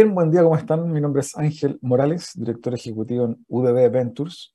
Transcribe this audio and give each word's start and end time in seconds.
Bien, 0.00 0.14
buen 0.14 0.30
día, 0.30 0.42
¿cómo 0.42 0.56
están? 0.56 0.90
Mi 0.90 0.98
nombre 0.98 1.20
es 1.20 1.36
Ángel 1.36 1.78
Morales, 1.82 2.30
director 2.34 2.72
ejecutivo 2.72 3.26
en 3.26 3.44
UDB 3.48 3.90
Ventures, 3.90 4.54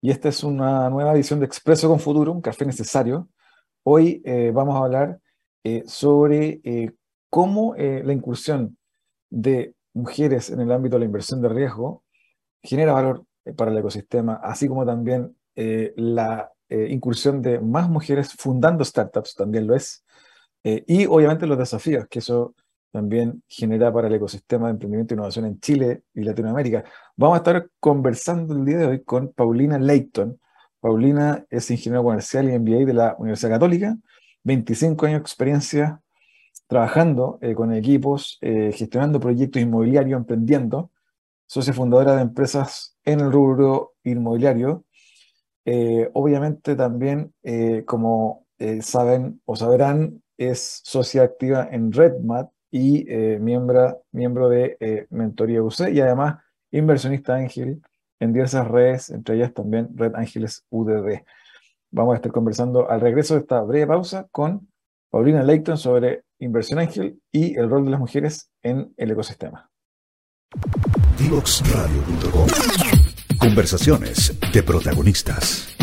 y 0.00 0.10
esta 0.10 0.30
es 0.30 0.42
una 0.42 0.88
nueva 0.88 1.12
edición 1.12 1.38
de 1.38 1.44
Expreso 1.44 1.86
con 1.86 2.00
Futuro, 2.00 2.32
un 2.32 2.40
café 2.40 2.64
necesario. 2.64 3.28
Hoy 3.82 4.22
eh, 4.24 4.52
vamos 4.54 4.74
a 4.74 4.78
hablar 4.78 5.20
eh, 5.64 5.82
sobre 5.84 6.62
eh, 6.64 6.94
cómo 7.28 7.74
la 7.76 8.10
incursión 8.10 8.78
de 9.28 9.74
mujeres 9.92 10.48
en 10.48 10.60
el 10.60 10.72
ámbito 10.72 10.96
de 10.96 11.00
la 11.00 11.04
inversión 11.04 11.42
de 11.42 11.50
riesgo 11.50 12.02
genera 12.62 12.94
valor 12.94 13.22
para 13.54 13.72
el 13.72 13.76
ecosistema, 13.76 14.40
así 14.42 14.66
como 14.66 14.86
también 14.86 15.36
la 15.54 16.50
incursión 16.70 17.42
de 17.42 17.60
más 17.60 17.90
mujeres 17.90 18.32
fundando 18.32 18.82
startups, 18.82 19.34
también 19.34 19.66
lo 19.66 19.74
es, 19.74 20.06
y 20.64 21.04
obviamente 21.04 21.46
los 21.46 21.58
desafíos 21.58 22.06
que 22.08 22.20
eso 22.20 22.54
también 22.96 23.42
genera 23.46 23.92
para 23.92 24.08
el 24.08 24.14
ecosistema 24.14 24.68
de 24.68 24.72
emprendimiento 24.72 25.12
e 25.12 25.16
innovación 25.16 25.44
en 25.44 25.60
Chile 25.60 26.04
y 26.14 26.22
Latinoamérica. 26.22 26.82
Vamos 27.14 27.34
a 27.34 27.38
estar 27.38 27.68
conversando 27.78 28.54
el 28.54 28.64
día 28.64 28.78
de 28.78 28.86
hoy 28.86 29.04
con 29.04 29.34
Paulina 29.34 29.78
Leighton. 29.78 30.40
Paulina 30.80 31.44
es 31.50 31.70
ingeniera 31.70 32.02
comercial 32.02 32.48
y 32.48 32.58
MBA 32.58 32.86
de 32.86 32.94
la 32.94 33.14
Universidad 33.18 33.50
Católica, 33.50 33.98
25 34.44 35.04
años 35.04 35.18
de 35.18 35.20
experiencia 35.20 36.00
trabajando 36.68 37.38
eh, 37.42 37.54
con 37.54 37.74
equipos, 37.74 38.38
eh, 38.40 38.72
gestionando 38.72 39.20
proyectos 39.20 39.60
inmobiliarios, 39.60 40.18
emprendiendo, 40.18 40.90
socia 41.46 41.74
fundadora 41.74 42.16
de 42.16 42.22
empresas 42.22 42.96
en 43.04 43.20
el 43.20 43.30
rubro 43.30 43.92
inmobiliario. 44.04 44.86
Eh, 45.66 46.08
obviamente 46.14 46.74
también, 46.76 47.34
como 47.84 48.46
saben 48.80 49.42
o 49.44 49.54
sabrán, 49.54 50.22
es 50.38 50.80
socia 50.82 51.24
activa 51.24 51.68
en 51.70 51.92
RedMat, 51.92 52.48
y 52.76 53.06
eh, 53.08 53.38
miembro, 53.40 54.02
miembro 54.12 54.50
de 54.50 54.76
eh, 54.80 55.06
Mentoría 55.08 55.62
UC 55.62 55.88
y 55.94 56.00
además 56.00 56.42
inversionista 56.70 57.34
ángel 57.34 57.80
en 58.20 58.34
diversas 58.34 58.68
redes, 58.68 59.08
entre 59.08 59.36
ellas 59.36 59.54
también 59.54 59.88
Red 59.94 60.14
Ángeles 60.14 60.62
UDD. 60.68 61.22
Vamos 61.90 62.12
a 62.12 62.16
estar 62.16 62.32
conversando 62.32 62.90
al 62.90 63.00
regreso 63.00 63.32
de 63.32 63.40
esta 63.40 63.62
breve 63.62 63.86
pausa 63.86 64.26
con 64.30 64.68
Paulina 65.10 65.42
Leighton 65.42 65.78
sobre 65.78 66.24
inversión 66.38 66.78
ángel 66.78 67.18
y 67.32 67.58
el 67.58 67.70
rol 67.70 67.86
de 67.86 67.92
las 67.92 68.00
mujeres 68.00 68.50
en 68.62 68.92
el 68.98 69.10
ecosistema. 69.10 69.70
Conversaciones 73.38 74.38
de 74.52 74.62
protagonistas. 74.62 75.74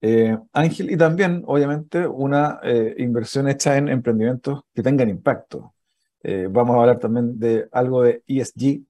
eh, 0.03 0.37
Ángel, 0.53 0.91
y 0.91 0.97
también, 0.97 1.43
obviamente, 1.47 2.07
una 2.07 2.61
eh, 2.63 2.95
inversión 2.99 3.49
hecha 3.49 3.77
en 3.77 3.89
emprendimientos 3.89 4.63
que 4.75 4.83
tengan 4.83 5.11
impacto. 5.11 5.75
Eh, 6.23 6.49
vamos 6.51 6.77
a 6.77 6.81
hablar 6.81 6.99
también 6.99 7.39
de 7.39 7.69
algo 7.73 8.03
de 8.03 8.23
ESG 8.27 8.83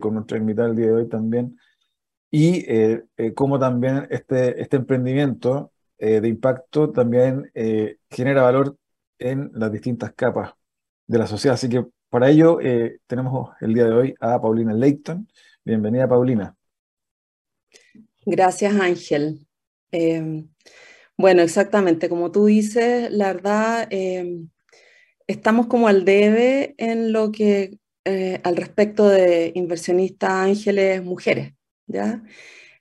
con 0.00 0.14
nuestra 0.14 0.36
invitada 0.36 0.68
el 0.68 0.74
día 0.76 0.86
de 0.86 0.92
hoy 0.92 1.08
también, 1.08 1.56
y 2.28 2.66
cómo 3.34 3.56
también 3.56 4.08
este, 4.10 4.60
este 4.60 4.78
emprendimiento 4.78 5.70
de 5.96 6.26
impacto 6.26 6.90
también 6.90 7.52
genera 8.10 8.42
valor 8.42 8.76
en 9.20 9.52
las 9.54 9.70
distintas 9.70 10.12
capas 10.14 10.54
de 11.06 11.18
la 11.18 11.28
sociedad. 11.28 11.54
Así 11.54 11.68
que 11.68 11.86
para 12.08 12.30
ello 12.30 12.58
tenemos 13.06 13.50
el 13.60 13.74
día 13.74 13.84
de 13.84 13.92
hoy 13.92 14.14
a 14.18 14.40
Paulina 14.40 14.74
Leighton. 14.74 15.28
Bienvenida, 15.64 16.08
Paulina. 16.08 16.56
Gracias, 18.26 18.74
Ángel. 18.74 19.46
Em, 19.92 20.48
bueno, 21.20 21.42
exactamente, 21.42 22.08
como 22.08 22.32
tú 22.32 22.46
dices, 22.46 23.10
la 23.12 23.34
verdad, 23.34 23.86
em, 23.90 24.48
estamos 25.26 25.66
como 25.66 25.86
al 25.88 26.04
debe 26.04 26.74
en 26.78 27.12
lo 27.12 27.30
que, 27.30 27.78
eh, 28.06 28.40
al 28.42 28.56
respecto 28.56 29.08
de 29.08 29.52
inversionistas 29.54 30.30
ángeles 30.30 31.04
mujeres, 31.04 31.52
¿ya? 31.86 32.22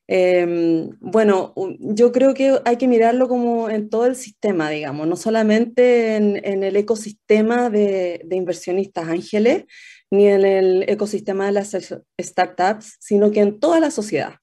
Em, 0.08 0.90
bueno, 1.02 1.54
yo 1.80 2.12
creo 2.14 2.34
que 2.34 2.60
hay 2.66 2.78
que 2.78 2.88
mirarlo 2.88 3.28
como 3.28 3.70
en 3.70 3.90
todo 3.90 4.06
el 4.08 4.16
sistema, 4.16 4.70
digamos, 4.70 5.06
no 5.08 5.16
solamente 5.18 6.16
en, 6.16 6.64
el 6.64 6.76
ecosistema 6.78 7.70
de, 7.70 8.26
inversionistas 8.32 9.10
ángeles, 9.10 9.66
ni 10.12 10.28
en 10.28 10.46
el 10.46 10.86
ecosistema 10.90 11.48
de 11.48 11.52
las 11.52 11.76
startups, 12.22 12.98
sino 13.02 13.32
que 13.32 13.42
en 13.42 13.60
toda 13.60 13.80
la 13.82 13.92
sociedad. 13.92 14.36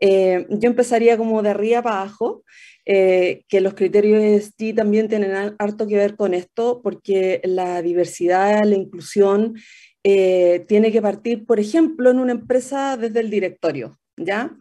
Eh, 0.00 0.46
yo 0.50 0.68
empezaría 0.68 1.16
como 1.16 1.42
de 1.42 1.50
arriba 1.50 1.82
para 1.82 2.02
abajo, 2.02 2.44
eh, 2.84 3.44
que 3.48 3.60
los 3.60 3.74
criterios 3.74 4.22
ESG 4.22 4.74
también 4.74 5.08
tienen 5.08 5.54
harto 5.58 5.86
que 5.86 5.96
ver 5.96 6.16
con 6.16 6.34
esto, 6.34 6.80
porque 6.82 7.40
la 7.44 7.80
diversidad, 7.80 8.64
la 8.64 8.74
inclusión, 8.74 9.56
eh, 10.02 10.64
tiene 10.66 10.90
que 10.90 11.00
partir, 11.00 11.46
por 11.46 11.60
ejemplo, 11.60 12.10
en 12.10 12.18
una 12.18 12.32
empresa 12.32 12.96
desde 12.96 13.20
el 13.20 13.30
directorio, 13.30 13.98
¿ya? 14.16 14.56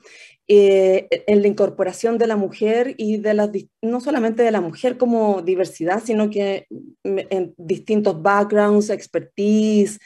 en 0.53 1.41
la 1.41 1.47
incorporación 1.47 2.17
de 2.17 2.27
la 2.27 2.35
mujer 2.35 2.93
y 2.97 3.15
de 3.15 3.33
las, 3.33 3.51
no 3.81 4.01
solamente 4.01 4.43
de 4.43 4.51
la 4.51 4.59
mujer 4.59 4.97
como 4.97 5.41
diversidad, 5.41 6.03
sino 6.03 6.29
que 6.29 6.67
en 7.05 7.53
distintos 7.55 8.21
backgrounds, 8.21 8.89
expertise, 8.89 9.97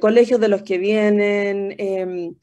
colegios 0.00 0.40
de 0.40 0.48
los 0.48 0.62
que 0.62 0.78
vienen, 0.78 1.76
em, 1.78 2.34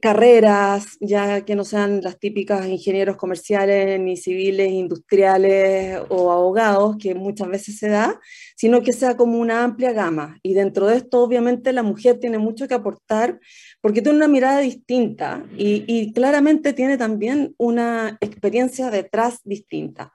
carreras, 0.00 0.96
ya 1.00 1.44
que 1.44 1.54
no 1.54 1.64
sean 1.64 2.00
las 2.02 2.18
típicas 2.18 2.66
ingenieros 2.68 3.16
comerciales, 3.16 3.98
ni 4.00 4.16
civiles, 4.16 4.70
industriales 4.70 6.00
o 6.08 6.32
abogados, 6.32 6.96
que 6.98 7.14
muchas 7.14 7.48
veces 7.48 7.78
se 7.78 7.88
da, 7.88 8.20
sino 8.56 8.82
que 8.82 8.92
sea 8.92 9.16
como 9.16 9.38
una 9.38 9.64
amplia 9.64 9.92
gama. 9.92 10.38
Y 10.42 10.54
dentro 10.54 10.86
de 10.86 10.96
esto, 10.96 11.20
obviamente, 11.22 11.72
la 11.72 11.82
mujer 11.82 12.18
tiene 12.18 12.38
mucho 12.38 12.68
que 12.68 12.74
aportar 12.74 13.40
porque 13.80 14.02
tiene 14.02 14.18
una 14.18 14.28
mirada 14.28 14.60
distinta 14.60 15.44
y, 15.56 15.84
y 15.86 16.12
claramente 16.12 16.72
tiene 16.72 16.96
también 16.96 17.54
una 17.58 18.18
experiencia 18.20 18.90
detrás 18.90 19.40
distinta. 19.44 20.12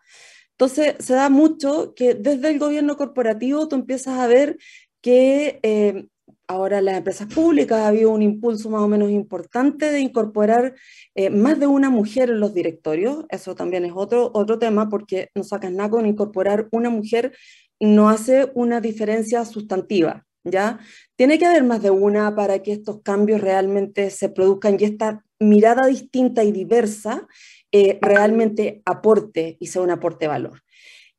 Entonces, 0.51 0.95
se 0.99 1.13
da 1.13 1.29
mucho 1.29 1.93
que 1.95 2.15
desde 2.15 2.49
el 2.49 2.57
gobierno 2.57 2.97
corporativo 2.97 3.67
tú 3.67 3.75
empiezas 3.75 4.17
a 4.17 4.27
ver 4.27 4.57
que 5.01 5.59
eh, 5.61 6.07
ahora 6.47 6.81
las 6.81 6.97
empresas 6.97 7.27
públicas 7.33 7.79
ha 7.79 7.89
habido 7.89 8.11
un 8.11 8.21
impulso 8.21 8.69
más 8.69 8.81
o 8.81 8.87
menos 8.87 9.11
importante 9.11 9.91
de 9.91 9.99
incorporar 9.99 10.75
eh, 11.15 11.29
más 11.29 11.59
de 11.59 11.67
una 11.67 11.89
mujer 11.89 12.29
en 12.29 12.39
los 12.39 12.53
directorios. 12.53 13.25
Eso 13.29 13.55
también 13.55 13.85
es 13.85 13.91
otro, 13.95 14.31
otro 14.33 14.57
tema 14.57 14.89
porque 14.89 15.29
no 15.35 15.43
sacas 15.43 15.71
nada 15.71 15.89
con 15.89 16.05
incorporar 16.05 16.67
una 16.71 16.89
mujer 16.89 17.33
no 17.79 18.09
hace 18.09 18.51
una 18.55 18.81
diferencia 18.81 19.45
sustantiva. 19.45 20.25
¿Ya? 20.43 20.79
Tiene 21.17 21.37
que 21.37 21.45
haber 21.45 21.65
más 21.65 21.81
de 21.83 21.89
una 21.89 22.33
para 22.33 22.63
que 22.63 22.71
estos 22.71 23.01
cambios 23.01 23.41
realmente 23.41 24.09
se 24.09 24.29
produzcan 24.29 24.77
y 24.79 24.85
esta 24.85 25.25
mirada 25.39 25.87
distinta 25.87 26.45
y 26.45 26.53
diversa 26.53 27.27
eh, 27.73 27.99
realmente 28.01 28.81
aporte 28.85 29.57
y 29.59 29.67
sea 29.67 29.81
un 29.81 29.91
aporte 29.91 30.23
de 30.23 30.29
valor. 30.29 30.61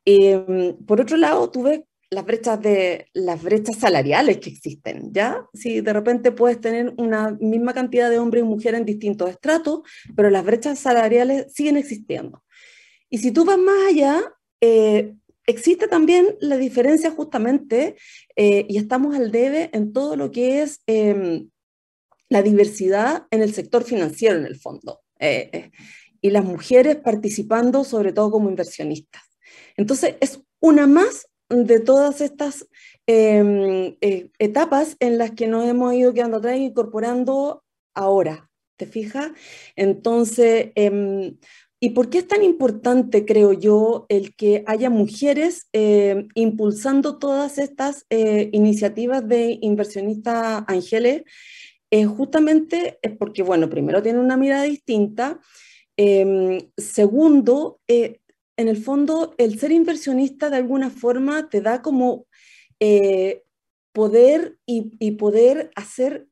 Eh, 0.07 0.75
por 0.87 1.03
otro 1.03 1.19
lado, 1.19 1.51
tuve 1.51 1.88
las 2.11 2.25
brechas, 2.25 2.61
de, 2.63 3.09
las 3.13 3.43
brechas 3.43 3.77
salariales 3.77 4.39
que 4.39 4.51
existen, 4.51 5.13
¿ya? 5.13 5.47
Si 5.53 5.81
de 5.81 5.93
repente 5.93 6.33
puedes 6.33 6.61
tener 6.61 6.95
una 6.97 7.37
misma 7.41 7.75
cantidad 7.75 8.09
de 8.09 8.19
hombres 8.19 8.45
y 8.45 8.47
mujeres 8.47 8.81
en 8.81 8.87
distintos 8.87 9.31
estratos, 9.31 9.81
pero 10.17 10.31
las 10.31 10.45
brechas 10.45 10.79
salariales 10.79 11.53
siguen 11.53 11.77
existiendo. 11.77 12.43
Y 13.11 13.19
si 13.19 13.31
tú 13.31 13.45
vas 13.45 13.59
más 13.59 13.89
allá, 13.89 14.23
eh, 14.61 15.15
existe 15.47 15.87
también 15.87 16.37
la 16.41 16.57
diferencia 16.57 17.11
justamente, 17.11 17.97
eh, 18.37 18.65
y 18.69 18.79
estamos 18.79 19.15
al 19.15 19.31
debe 19.31 19.71
en 19.73 19.93
todo 19.93 20.17
lo 20.17 20.31
que 20.31 20.63
es 20.63 20.81
em, 20.87 21.51
la 22.31 22.43
diversidad 22.43 23.27
en 23.31 23.43
el 23.43 23.53
sector 23.55 23.85
financiero 23.85 24.39
en 24.39 24.47
el 24.47 24.57
fondo. 24.57 25.01
y 26.21 26.31
las 26.31 26.45
mujeres 26.45 26.97
participando 26.97 27.85
sobre 27.85 28.13
todo 28.13 28.31
como 28.31 28.49
inversionistas. 28.49 29.23
Entonces, 29.77 30.17
es 30.21 30.41
una 30.61 30.87
más 30.87 31.28
de 31.49 31.81
todas 31.81 32.21
estas 32.21 32.69
em, 33.07 33.97
etapas 34.39 34.97
en 35.01 35.19
las 35.19 35.31
que 35.33 35.47
nos 35.47 35.67
hemos 35.67 35.95
ido 35.95 36.13
quedando 36.13 36.39
atrás 36.39 36.57
e 36.57 36.59
incorporando 36.59 37.65
ahora, 37.95 38.51
¿te 38.77 38.87
fijas? 38.87 39.31
Entonces, 39.75 40.71
em, 40.75 41.39
¿y 41.81 41.91
por 41.91 42.11
qué 42.11 42.19
es 42.19 42.29
tan 42.29 42.43
importante, 42.43 43.25
creo 43.25 43.53
yo, 43.53 44.07
el 44.09 44.35
que 44.37 44.63
haya 44.67 44.91
mujeres 44.91 45.69
em, 45.73 46.29
impulsando 46.35 47.19
todas 47.19 47.59
estas 47.59 48.05
eh, 48.11 48.51
iniciativas 48.53 49.27
de 49.27 49.59
inversionistas 49.63 50.65
ángeles? 50.67 51.23
justamente 52.19 52.99
es 53.01 53.17
porque, 53.17 53.43
bueno, 53.43 53.71
primero 53.71 54.03
tiene 54.03 54.19
una 54.19 54.37
mirada 54.37 54.65
distinta. 54.65 55.41
Segundo, 56.77 57.81
eh, 57.89 58.21
en 58.59 58.69
el 58.69 58.77
fondo, 58.77 59.35
el 59.39 59.59
ser 59.59 59.73
inversionista 59.73 60.51
de 60.51 60.59
alguna 60.59 60.91
forma 60.91 61.49
te 61.49 61.63
da 61.63 61.81
como 61.81 62.27
eh, 62.81 63.43
poder 63.93 64.59
y, 64.67 65.13
poder 65.13 65.71
hacer 65.75 66.29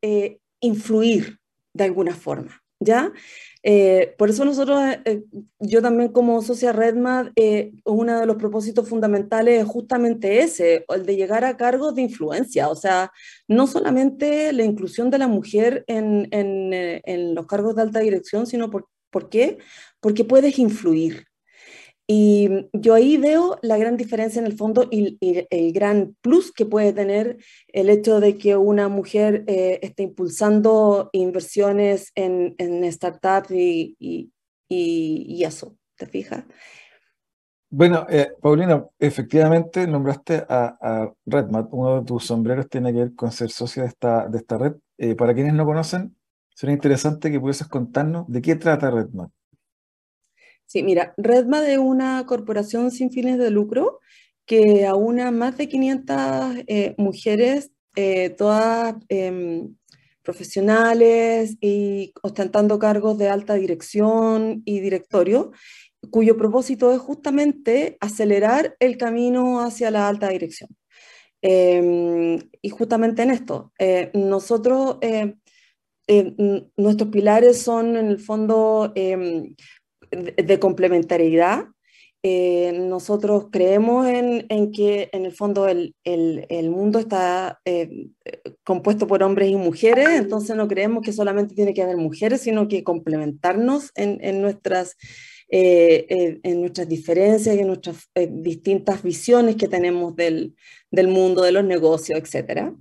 influir 0.61 1.38
de 1.73 1.84
alguna 1.84 2.14
forma, 2.14 2.62
¿ya? 2.81 3.12
Eh, 3.69 4.14
por 4.17 4.31
eso 4.31 4.44
nosotros, 4.44 4.81
eh, 5.05 5.25
yo 5.58 5.82
también 5.82 6.12
como 6.12 6.40
socia 6.40 6.73
Redmad, 6.73 7.32
eh, 7.34 7.73
uno 7.84 8.20
de 8.20 8.26
los 8.26 8.37
propósitos 8.37 8.88
fundamentales 8.88 9.61
es 9.61 9.67
justamente 9.67 10.40
ese, 10.40 10.84
el 10.88 11.05
de 11.05 11.17
llegar 11.17 11.44
a 11.44 11.56
cargos 11.56 11.96
de 11.96 12.02
influencia, 12.02 12.69
o 12.69 12.76
sea, 12.76 13.11
no 13.49 13.67
solamente 13.67 14.52
la 14.52 14.62
inclusión 14.62 15.11
de 15.11 15.19
la 15.19 15.26
mujer 15.26 15.84
en, 15.88 16.28
en, 16.31 16.70
en 16.73 17.34
los 17.34 17.46
cargos 17.46 17.75
de 17.75 17.82
alta 17.82 17.99
dirección, 17.99 18.46
sino 18.46 18.70
por, 18.70 18.88
¿por 19.11 19.28
qué? 19.28 19.58
Porque 19.99 20.25
puedes 20.25 20.58
influir, 20.61 21.26
y 22.08 22.69
yo 22.73 22.94
ahí 22.94 23.17
veo 23.17 23.58
la 23.62 23.76
gran 23.79 23.97
diferencia 23.97 24.38
en 24.38 24.47
el 24.47 24.56
fondo 24.56 24.87
y, 24.91 25.19
el 25.20 25.73
gran 25.73 26.17
plus 26.20 26.53
que 26.53 26.64
puede 26.64 26.93
tener 26.93 27.38
el 27.69 27.91
hecho 27.91 28.20
de 28.20 28.38
que 28.38 28.56
una 28.56 28.88
mujer 28.88 29.43
eh, 29.49 29.81
esté 29.82 30.05
impulsando 30.05 31.11
inversiones 31.12 32.12
en, 32.14 32.55
en 32.58 32.91
startups 32.93 33.50
y, 33.50 33.97
y, 34.69 35.44
eso, 35.44 35.76
¿te 35.97 36.06
fijas? 36.06 36.44
Bueno, 37.69 38.06
eh, 38.09 38.29
Paulina, 38.41 38.85
efectivamente 39.00 39.87
nombraste 39.88 40.44
a, 40.49 40.76
a, 40.81 41.12
RedMat, 41.26 41.69
uno 41.73 42.00
de 42.00 42.06
tus 42.06 42.25
sombreros 42.25 42.69
tiene 42.69 42.93
que 42.93 42.99
ver 43.00 43.14
con 43.17 43.32
ser 43.32 43.50
socio 43.50 43.82
de 43.82 43.88
esta, 43.88 44.29
de 44.29 44.38
esta 44.38 44.59
red. 44.59 44.75
Eh, 44.99 45.17
para 45.17 45.35
quienes 45.35 45.55
no 45.55 45.64
conocen, 45.64 46.17
sería 46.55 46.75
interesante 46.75 47.32
que 47.32 47.41
pudieses 47.41 47.67
contarnos 47.67 48.26
de 48.29 48.41
qué 48.41 48.55
trata 48.55 48.93
RedMat. 48.93 49.31
Sí, 50.69 50.83
mira, 50.83 51.15
Redma 51.17 51.69
es 51.69 51.79
una 51.79 52.27
corporación 52.27 52.91
sin 52.91 53.13
fines 53.13 53.39
de 53.39 53.51
lucro 53.51 54.01
que 54.47 54.85
aúna 54.87 55.31
más 55.31 55.57
de 55.59 55.69
500 55.69 56.17
eh, 56.67 56.95
mujeres, 56.99 57.71
eh, 57.97 58.31
todas 58.31 58.97
em, 59.09 59.77
profesionales 60.23 61.57
y 61.61 62.13
ostentando 62.23 62.79
cargos 62.81 63.17
de 63.19 63.29
alta 63.29 63.55
dirección 63.55 64.63
y 64.65 64.81
directorio, 64.81 65.53
cuyo 66.11 66.37
propósito 66.37 66.93
es 66.93 66.99
justamente 67.01 67.97
acelerar 68.01 68.77
el 68.81 68.99
camino 68.99 69.61
hacia 69.61 69.91
la 69.93 70.09
alta 70.09 70.29
dirección. 70.29 70.71
Em, 71.43 72.39
y 72.62 72.71
justamente 72.71 73.23
en 73.23 73.31
esto, 73.31 73.73
eh, 73.79 74.11
nosotros, 74.15 74.99
nuestros 76.77 77.11
pilares 77.11 77.61
son 77.62 77.97
en 77.97 78.07
el 78.07 78.19
fondo 78.19 78.93
em, 78.95 79.55
de 80.17 80.59
complementariedad. 80.59 81.67
Eh, 82.23 82.73
nosotros 82.73 83.47
creemos 83.53 84.07
en, 84.09 84.47
en, 84.49 84.73
que 84.73 85.11
en 85.13 85.27
el 85.27 85.33
fondo 85.33 85.69
el, 85.69 85.95
el, 86.03 86.71
mundo 86.71 86.99
está 86.99 87.61
eh, 87.65 88.09
compuesto 88.65 89.07
por 89.07 89.23
hombres 89.23 89.51
y 89.51 89.55
mujeres, 89.55 90.09
entonces 90.09 90.57
no 90.57 90.67
creemos 90.67 91.05
que 91.05 91.13
solamente 91.13 91.55
tiene 91.55 91.73
que 91.73 91.83
haber 91.83 91.97
mujeres, 91.99 92.41
sino 92.41 92.67
que 92.67 92.83
complementarnos 92.83 93.93
en, 93.95 94.19
en 94.23 94.43
nuestras, 94.43 94.97
eh, 95.51 96.41
en 96.43 96.61
nuestras 96.61 96.89
diferencias 96.89 97.55
y 97.55 97.61
en 97.61 97.69
nuestras 97.69 98.11
distintas 98.29 99.05
visiones 99.05 99.55
que 99.55 99.69
tenemos 99.69 100.17
del, 100.17 100.57
del 100.91 101.07
mundo, 101.07 101.43
de 101.43 101.53
los 101.53 101.65
negocios, 101.65 102.19
etc. 102.19 102.73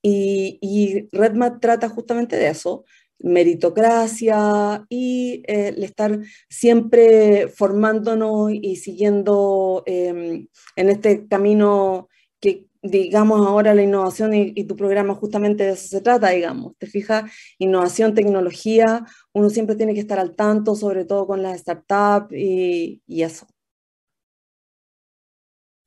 Y, 0.00 0.58
y 0.62 1.08
RedMat 1.10 1.60
trata 1.60 1.88
justamente 1.88 2.36
de 2.36 2.50
eso, 2.50 2.84
meritocracia 3.20 4.86
y 4.88 5.42
eh, 5.46 5.68
el 5.68 5.82
estar 5.82 6.20
siempre 6.48 7.48
formándonos 7.48 8.52
y 8.52 8.76
siguiendo 8.76 9.82
em, 9.86 10.46
en 10.76 10.88
este 10.88 11.26
camino 11.26 12.08
que 12.40 12.66
digamos 12.80 13.44
ahora 13.44 13.74
la 13.74 13.82
innovación 13.82 14.34
y, 14.34 14.64
tu 14.64 14.76
programa 14.76 15.14
justamente 15.14 15.64
de 15.64 15.70
eso 15.70 15.88
se 15.88 16.00
trata, 16.00 16.30
digamos, 16.30 16.76
te 16.78 16.86
fijas, 16.86 17.30
innovación, 17.58 18.14
tecnología, 18.14 19.04
uno 19.32 19.50
siempre 19.50 19.74
tiene 19.74 19.94
que 19.94 20.00
estar 20.00 20.20
al 20.20 20.36
tanto, 20.36 20.76
sobre 20.76 21.04
todo 21.04 21.26
con 21.26 21.42
las 21.42 21.60
startups 21.60 22.32
y, 22.32 23.02
eso. 23.08 23.46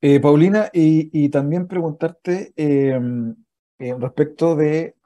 Eh, 0.02 0.20
Paulina, 0.20 0.68
y, 0.72 1.28
también 1.30 1.66
preguntarte 1.66 2.52
em, 2.56 3.34
eh, 3.78 3.94
respecto 3.98 4.54
de 4.54 4.96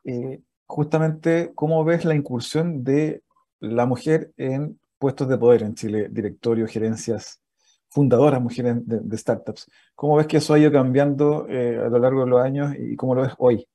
justamente 0.66 1.52
cómo 1.54 1.84
ves 1.84 2.04
la 2.04 2.14
incursión 2.14 2.84
de 2.84 3.22
la 3.60 3.86
mujer 3.86 4.32
en 4.36 4.78
puestos 4.98 5.28
de 5.28 5.38
poder 5.38 5.62
en 5.62 5.74
Chile, 5.74 6.08
directorio, 6.10 6.66
gerencias, 6.66 7.40
fundadoras 7.88 8.42
mujeres 8.42 8.76
de, 8.84 9.16
startups. 9.16 9.70
¿Cómo 9.94 10.16
ves 10.16 10.26
que 10.26 10.38
eso 10.38 10.54
ha 10.54 10.58
ido 10.58 10.72
cambiando 10.72 11.46
eh, 11.48 11.78
a 11.78 11.88
lo 11.88 11.98
largo 11.98 12.24
de 12.24 12.30
los 12.30 12.42
años 12.42 12.74
y 12.78 12.96
cómo 12.96 13.14
lo 13.14 13.22
ves 13.22 13.32
hoy? 13.38 13.66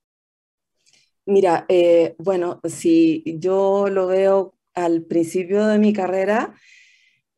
Mira, 1.25 1.65
eh, 1.69 2.15
bueno, 2.17 2.59
si 2.63 3.23
yo 3.39 3.87
lo 3.89 4.07
veo 4.07 4.55
al 4.73 5.03
principio 5.03 5.65
de 5.67 5.79
mi 5.79 5.93
carrera, 5.93 6.53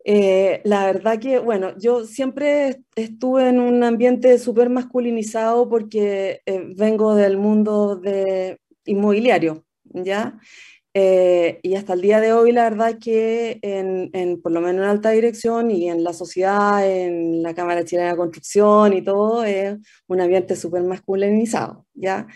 eh, 0.05 0.61
la 0.65 0.85
verdad 0.85 1.19
que, 1.19 1.39
bueno, 1.39 1.77
yo 1.77 2.05
siempre 2.05 2.81
estuve 2.95 3.47
en 3.49 3.59
un 3.59 3.83
ambiente 3.83 4.37
súper 4.37 4.69
masculinizado 4.69 5.69
porque 5.69 6.41
vengo 6.75 7.15
del 7.15 7.37
mundo 7.37 7.95
de 7.95 8.59
inmobiliario, 8.85 9.65
¿ya? 9.83 10.39
Eh, 10.95 11.59
y 11.63 11.73
hasta 11.75 11.93
el 11.93 12.01
día 12.01 12.19
de 12.19 12.33
hoy, 12.33 12.51
la 12.51 12.65
verdad 12.65 12.99
que 12.99 13.57
en, 13.63 14.41
por 14.41 14.51
lo 14.51 14.61
menos 14.61 14.83
en 14.83 14.89
alta 14.89 15.09
dirección 15.09 15.71
y 15.71 15.89
en 15.89 16.03
la 16.03 16.13
sociedad, 16.13 16.87
en 16.87 17.41
la 17.41 17.55
Cámara 17.55 17.83
Chilena 17.83 18.11
de 18.11 18.17
Construcción 18.17 18.93
y 18.93 19.01
todo, 19.01 19.43
es 19.43 19.75
un 20.07 20.21
ambiente 20.21 20.55
súper 20.55 20.83
masculinizado, 20.83 21.87
¿ya? 21.95 22.27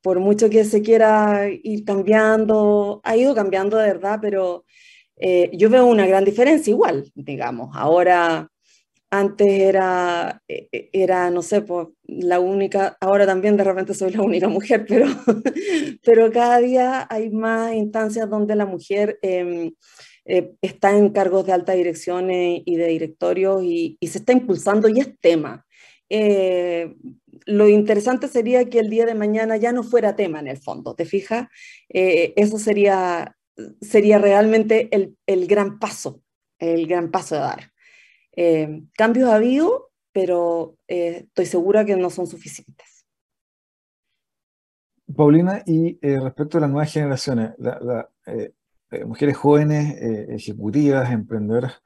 Por 0.00 0.20
mucho 0.20 0.48
que 0.48 0.64
se 0.64 0.82
quiera 0.82 1.48
ir 1.50 1.84
cambiando, 1.84 3.00
ha 3.04 3.16
ido 3.16 3.34
cambiando 3.34 3.78
de 3.78 3.88
verdad, 3.88 4.20
pero 4.22 4.64
eh, 5.16 5.50
yo 5.52 5.70
veo 5.70 5.86
una 5.86 6.06
gran 6.06 6.24
diferencia 6.24 6.70
igual, 6.70 7.10
digamos. 7.14 7.70
Ahora 7.74 8.48
antes 9.18 9.46
era, 9.48 10.42
e, 10.48 10.68
e, 10.72 10.90
era, 10.92 11.30
no 11.30 11.42
sé, 11.42 11.64
la 12.06 12.40
única, 12.40 12.96
ahora 13.00 13.26
también 13.26 13.56
de 13.56 13.64
repente 13.64 13.94
soy 13.94 14.12
la 14.12 14.22
única 14.22 14.48
mujer, 14.48 14.84
pero, 14.88 15.06
pero 16.02 16.32
cada 16.32 16.58
día 16.58 17.06
hay 17.10 17.30
más 17.30 17.74
instancias 17.74 18.28
donde 18.28 18.56
la 18.56 18.66
mujer 18.66 19.18
em, 19.22 19.72
eh, 20.24 20.54
está 20.62 20.96
en 20.96 21.10
cargos 21.10 21.46
de 21.46 21.52
alta 21.52 21.72
dirección 21.72 22.30
y 22.30 22.76
de 22.76 22.86
directorio 22.86 23.62
y, 23.62 23.98
se 24.02 24.18
está 24.18 24.32
impulsando 24.32 24.88
y 24.88 25.00
es 25.00 25.18
tema. 25.20 25.66
Eh, 26.08 26.94
lo 27.46 27.68
interesante 27.68 28.28
sería 28.28 28.68
que 28.68 28.78
el 28.78 28.90
día 28.90 29.06
de 29.06 29.14
mañana 29.14 29.56
ya 29.56 29.72
no 29.72 29.82
fuera 29.82 30.16
tema 30.16 30.40
en 30.40 30.48
el 30.48 30.58
fondo, 30.58 30.94
¿te 30.94 31.04
fijas? 31.04 31.48
Eh, 31.88 32.32
eso 32.36 32.58
sería, 32.58 33.36
sería 33.80 34.18
realmente 34.18 34.88
el, 34.92 35.16
el 35.26 35.46
gran 35.46 35.78
paso, 35.78 36.22
el 36.58 36.86
gran 36.86 37.10
paso 37.10 37.34
de 37.34 37.40
dar. 37.40 37.73
Eh, 38.36 38.82
cambios 38.96 39.30
ha 39.30 39.36
habido, 39.36 39.90
pero 40.12 40.76
eh, 40.88 41.24
estoy 41.26 41.46
segura 41.46 41.84
que 41.84 41.96
no 41.96 42.10
son 42.10 42.26
suficientes. 42.26 43.06
Paulina, 45.14 45.62
y 45.66 45.98
eh, 46.02 46.18
respecto 46.20 46.58
a 46.58 46.62
las 46.62 46.70
nuevas 46.70 46.92
generaciones, 46.92 47.52
mujeres 49.06 49.36
jóvenes, 49.36 49.96
ejecutivas, 50.30 51.10
emprendedoras, 51.12 51.82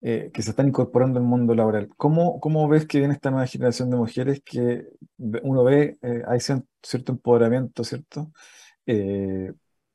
que 0.00 0.42
se 0.42 0.50
están 0.50 0.68
incorporando 0.68 1.18
al 1.18 1.26
mundo 1.26 1.54
laboral, 1.54 1.88
¿cómo, 1.96 2.40
¿cómo 2.40 2.68
ves 2.68 2.86
que 2.86 2.98
viene 2.98 3.14
esta 3.14 3.30
nueva 3.30 3.46
generación 3.46 3.90
de 3.90 3.96
mujeres 3.96 4.42
que 4.44 4.86
uno 5.18 5.64
ve, 5.64 5.98
hay 6.26 6.38
cierto 6.40 7.12
empoderamiento, 7.12 7.84
¿cierto? 7.84 8.32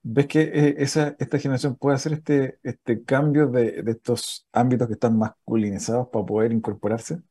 ¿Ves 0.07 0.27
que 0.27 0.41
eh, 0.41 0.75
esa, 0.77 1.15
esta 1.17 1.39
generación 1.39 1.75
puede 1.77 1.95
hacer 1.95 2.13
este, 2.13 2.59
este 2.61 3.03
cambio 3.03 3.47
de, 3.47 3.81
de 3.81 3.91
estos 3.91 4.47
ámbitos 4.51 4.87
que 4.87 4.93
están 4.93 5.17
masculinizados 5.17 6.09
para 6.09 6.25
poder 6.25 6.51
incorporarse? 6.51 7.23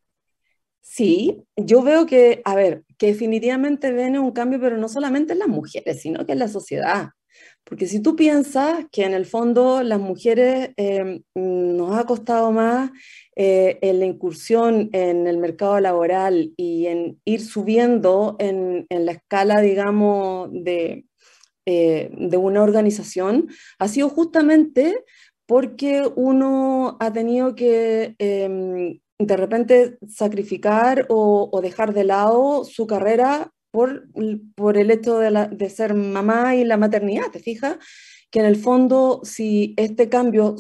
Sí, 0.81 1.45
yo 1.57 1.83
veo 1.83 2.05
que, 2.07 2.43
a 2.45 2.57
ver, 2.57 2.85
que 2.99 3.07
definitivamente 3.07 3.93
viene 3.93 4.19
un 4.19 4.33
cambio, 4.33 4.61
pero 4.61 4.77
no 4.77 4.89
solamente 4.89 5.33
en 5.33 5.39
las 5.39 5.49
mujeres, 5.49 6.01
sino 6.03 6.27
que 6.27 6.33
en 6.33 6.41
la 6.41 6.49
sociedad. 6.49 7.11
Porque 7.65 7.87
si 7.87 8.01
tú 8.01 8.17
piensas 8.17 8.85
que 8.93 9.05
en 9.05 9.15
el 9.15 9.25
fondo 9.27 9.83
las 9.83 10.01
mujeres 10.01 10.71
eh, 10.77 11.23
nos 11.35 11.97
ha 11.97 12.05
costado 12.05 12.53
más 12.53 12.91
eh, 13.37 13.79
en 13.83 14.01
la 14.01 14.07
incursión 14.07 14.91
en 14.93 15.27
el 15.27 15.39
mercado 15.39 15.81
laboral 15.81 16.53
y 16.57 16.87
en 16.87 17.21
ir 17.25 17.41
subiendo 17.41 18.37
en, 18.39 18.87
en 18.91 19.07
la 19.07 19.13
escala, 19.13 19.61
digamos, 19.61 20.51
de, 20.53 21.07
eh, 21.67 22.11
de 22.13 22.37
una 22.37 22.63
organización, 22.63 23.49
ha 23.79 23.89
sido 23.89 24.09
justamente 24.09 25.05
porque 25.47 26.11
uno 26.15 26.97
ha 27.01 27.13
tenido 27.13 27.55
que 27.55 28.15
em, 28.19 29.01
de 29.19 29.37
repente 29.37 29.99
sacrificar 30.09 31.07
o, 31.09 31.61
dejar 31.63 31.95
de 31.95 32.05
lado 32.05 32.65
su 32.65 32.87
carrera 32.87 33.53
por, 33.71 34.07
por 34.55 34.77
el 34.79 34.91
hecho 34.91 35.19
de, 35.19 35.71
ser 35.71 35.95
mamá 35.95 36.55
y 36.57 36.65
la 36.65 36.77
maternidad, 36.77 37.31
¿te 37.33 37.41
fijas? 37.41 37.77
Que 38.31 38.41
en 38.41 38.47
el 38.47 38.57
fondo, 38.57 39.21
si 39.25 39.75
este 39.77 40.09
cambio 40.09 40.57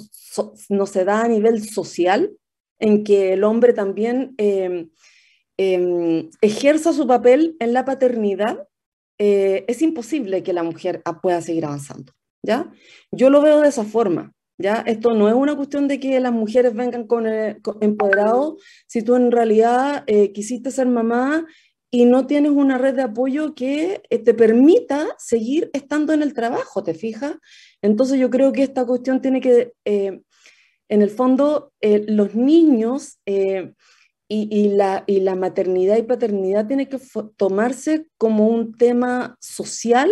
no 0.68 0.86
se 0.86 1.04
da 1.04 1.22
a 1.22 1.28
nivel 1.28 1.62
social, 1.62 2.32
en 2.78 3.04
que 3.04 3.32
el 3.32 3.44
hombre 3.44 3.72
también 3.72 4.34
eh, 4.36 4.88
eh, 5.58 6.28
ejerza 6.40 6.92
su 6.92 7.06
papel 7.06 7.56
en 7.60 7.72
la 7.72 7.84
paternidad, 7.84 8.66
eh, 9.18 9.64
es 9.68 9.82
imposible 9.82 10.42
que 10.42 10.52
la 10.52 10.62
mujer 10.62 11.02
pueda 11.22 11.40
seguir 11.40 11.64
avanzando, 11.64 12.12
¿ya? 12.42 12.70
Yo 13.10 13.30
lo 13.30 13.40
veo 13.40 13.60
de 13.60 13.68
esa 13.68 13.84
forma, 13.84 14.32
¿ya? 14.58 14.82
Esto 14.86 15.14
no 15.14 15.28
es 15.28 15.34
una 15.34 15.56
cuestión 15.56 15.88
de 15.88 16.00
que 16.00 16.18
las 16.20 16.32
mujeres 16.32 16.74
vengan 16.74 17.06
con, 17.06 17.26
eh, 17.26 17.58
empoderados, 17.80 18.62
si 18.86 19.02
tú 19.02 19.16
en 19.16 19.30
realidad 19.30 20.04
eh, 20.06 20.32
quisiste 20.32 20.70
ser 20.70 20.86
mamá 20.86 21.46
y 21.90 22.06
no 22.06 22.26
tienes 22.26 22.52
una 22.52 22.76
red 22.78 22.94
de 22.94 23.02
apoyo 23.02 23.54
que 23.54 24.02
eh, 24.10 24.18
te 24.18 24.34
permita 24.34 25.06
seguir 25.18 25.70
estando 25.72 26.12
en 26.12 26.22
el 26.22 26.34
trabajo, 26.34 26.82
¿te 26.82 26.94
fijas? 26.94 27.36
Entonces 27.82 28.18
yo 28.18 28.30
creo 28.30 28.52
que 28.52 28.64
esta 28.64 28.84
cuestión 28.84 29.20
tiene 29.20 29.40
que, 29.40 29.72
en 29.84 30.22
el 31.02 31.10
fondo, 31.10 31.72
los 31.80 32.34
niños 32.34 33.20
y, 34.50 34.68
la, 34.70 35.04
y 35.06 35.20
la 35.20 35.34
maternidad 35.34 35.96
y 35.96 36.02
paternidad 36.02 36.66
tiene 36.66 36.88
que 36.88 36.98
tomarse 37.36 38.06
como 38.18 38.48
un 38.48 38.76
tema 38.76 39.36
social 39.40 40.10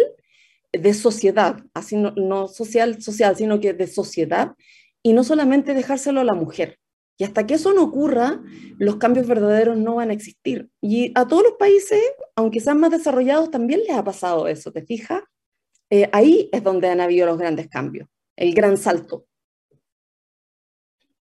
de 0.72 0.94
sociedad, 0.94 1.58
así 1.74 1.96
no, 1.96 2.12
no, 2.16 2.48
social, 2.48 3.02
social, 3.02 3.36
sino 3.36 3.60
que 3.60 3.74
de 3.74 3.86
sociedad, 3.86 4.52
y 5.02 5.12
no 5.12 5.24
solamente 5.24 5.74
dejárselo 5.74 6.20
a 6.20 6.24
la 6.24 6.34
mujer. 6.34 6.78
Y 7.18 7.24
hasta 7.24 7.46
que 7.46 7.54
eso 7.54 7.72
no 7.72 7.84
ocurra, 7.84 8.40
los 8.78 8.96
cambios 8.96 9.26
verdaderos 9.26 9.76
no 9.76 9.96
van 9.96 10.10
a 10.10 10.14
existir. 10.14 10.70
Y 10.80 11.12
a 11.14 11.26
todos 11.26 11.42
los 11.42 11.52
países, 11.58 12.00
aunque 12.36 12.60
sean 12.60 12.80
más 12.80 12.90
desarrollados, 12.90 13.50
también 13.50 13.80
les 13.80 13.96
ha 13.96 14.04
pasado 14.04 14.48
eso, 14.48 14.72
¿te 14.72 14.82
fijas? 14.82 15.22
Eh, 15.90 16.08
ahí 16.12 16.48
es 16.52 16.62
donde 16.62 16.88
han 16.88 17.00
habido 17.00 17.26
los 17.26 17.38
grandes 17.38 17.68
cambios, 17.68 18.08
el 18.36 18.54
gran 18.54 18.78
salto. 18.78 19.26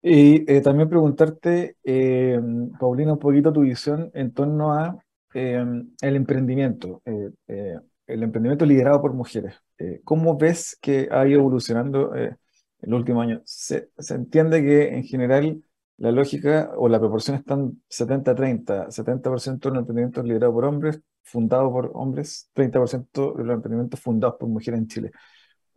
Y 0.08 0.46
eh, 0.52 0.62
también 0.62 0.88
preguntarte, 0.88 1.78
eh, 1.84 2.40
Paulina, 2.80 3.14
un 3.14 3.18
poquito 3.18 3.52
tu 3.52 3.62
visión 3.62 4.12
en 4.14 4.32
torno 4.34 4.72
a 4.72 5.04
eh, 5.34 5.66
el 6.00 6.16
emprendimiento, 6.16 7.02
el 7.06 8.24
emprendimiento 8.24 8.68
liderado 8.68 9.02
por 9.02 9.14
mujeres. 9.14 9.56
¿Cómo 10.04 10.38
ves 10.38 10.78
que 10.80 11.10
ha 11.12 11.28
ido 11.28 11.40
evolucionando 11.40 12.16
en 12.16 12.38
los 12.82 13.00
últimos 13.00 13.24
años? 13.24 13.42
Se, 13.46 13.90
se, 13.98 14.14
entiende 14.14 14.62
que 14.62 14.94
en 14.96 15.04
general 15.06 15.64
la 15.98 16.12
lógica 16.12 16.72
o 16.78 16.88
la 16.88 17.00
proporción 17.00 17.38
están 17.38 17.82
70-30, 17.90 18.90
70%, 18.92 19.70
de 19.70 19.70
los 19.72 19.80
emprendimientos 19.80 20.24
liderados 20.24 20.54
por 20.54 20.66
hombres, 20.66 21.02
fundados 21.24 21.72
por 21.72 21.92
hombres, 21.96 22.52
30% 22.54 23.34
de 23.38 23.44
los 23.44 23.56
emprendimientos 23.56 24.00
fundados 24.00 24.36
por 24.40 24.50
mujeres 24.50 24.82
en 24.82 24.88
Chile. 24.88 25.12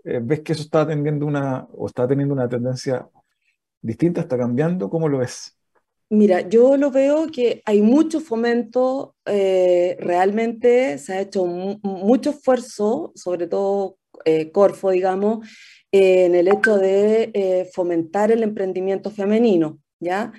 ¿Ves 0.05 0.41
que 0.41 0.53
eso 0.53 0.63
está 0.63 0.87
teniendo 0.87 1.25
una, 1.25 1.67
o 1.73 1.87
está 1.87 2.07
teniendo 2.07 2.35
una 2.35 2.49
tendencia 2.49 3.09
distinta, 3.81 4.23
está 4.23 4.37
cambiando, 4.37 4.89
¿cómo 4.91 5.09
lo 5.09 5.19
ves? 5.19 5.57
Mira, 6.11 6.49
yo 6.49 6.77
lo 6.79 6.91
veo 6.91 7.27
que 7.27 7.61
hay 7.67 7.83
mucho 7.83 8.21
fomento, 8.21 9.15
eh, 9.27 9.97
realmente 10.01 10.97
se 10.97 11.13
ha 11.13 11.21
hecho 11.21 11.45
mucho 11.45 12.31
esfuerzo, 12.31 13.13
sobre 13.15 13.47
todo 13.47 13.99
eh, 14.25 14.51
Corfo, 14.51 14.91
digamos, 14.91 15.47
eh, 15.93 16.27
en 16.27 16.35
el 16.35 16.49
hecho 16.49 16.79
de 16.79 17.31
eh, 17.35 17.69
fomentar 17.73 18.31
el 18.33 18.43
emprendimiento 18.43 19.11
femenino, 19.11 19.79
¿ya? 20.01 20.33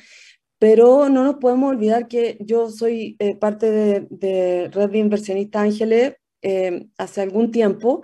Pero 0.60 1.10
no 1.10 1.24
nos 1.24 1.36
podemos 1.36 1.72
olvidar 1.72 2.08
que 2.08 2.38
yo 2.42 2.70
soy 2.70 3.18
parte 3.40 3.72
de, 3.72 4.08
de, 4.10 4.70
Red 4.70 4.90
de 4.90 4.98
Inversionistas 4.98 5.64
Ángeles 5.64 6.16
hace 6.98 7.22
algún 7.22 7.52
tiempo 7.52 8.02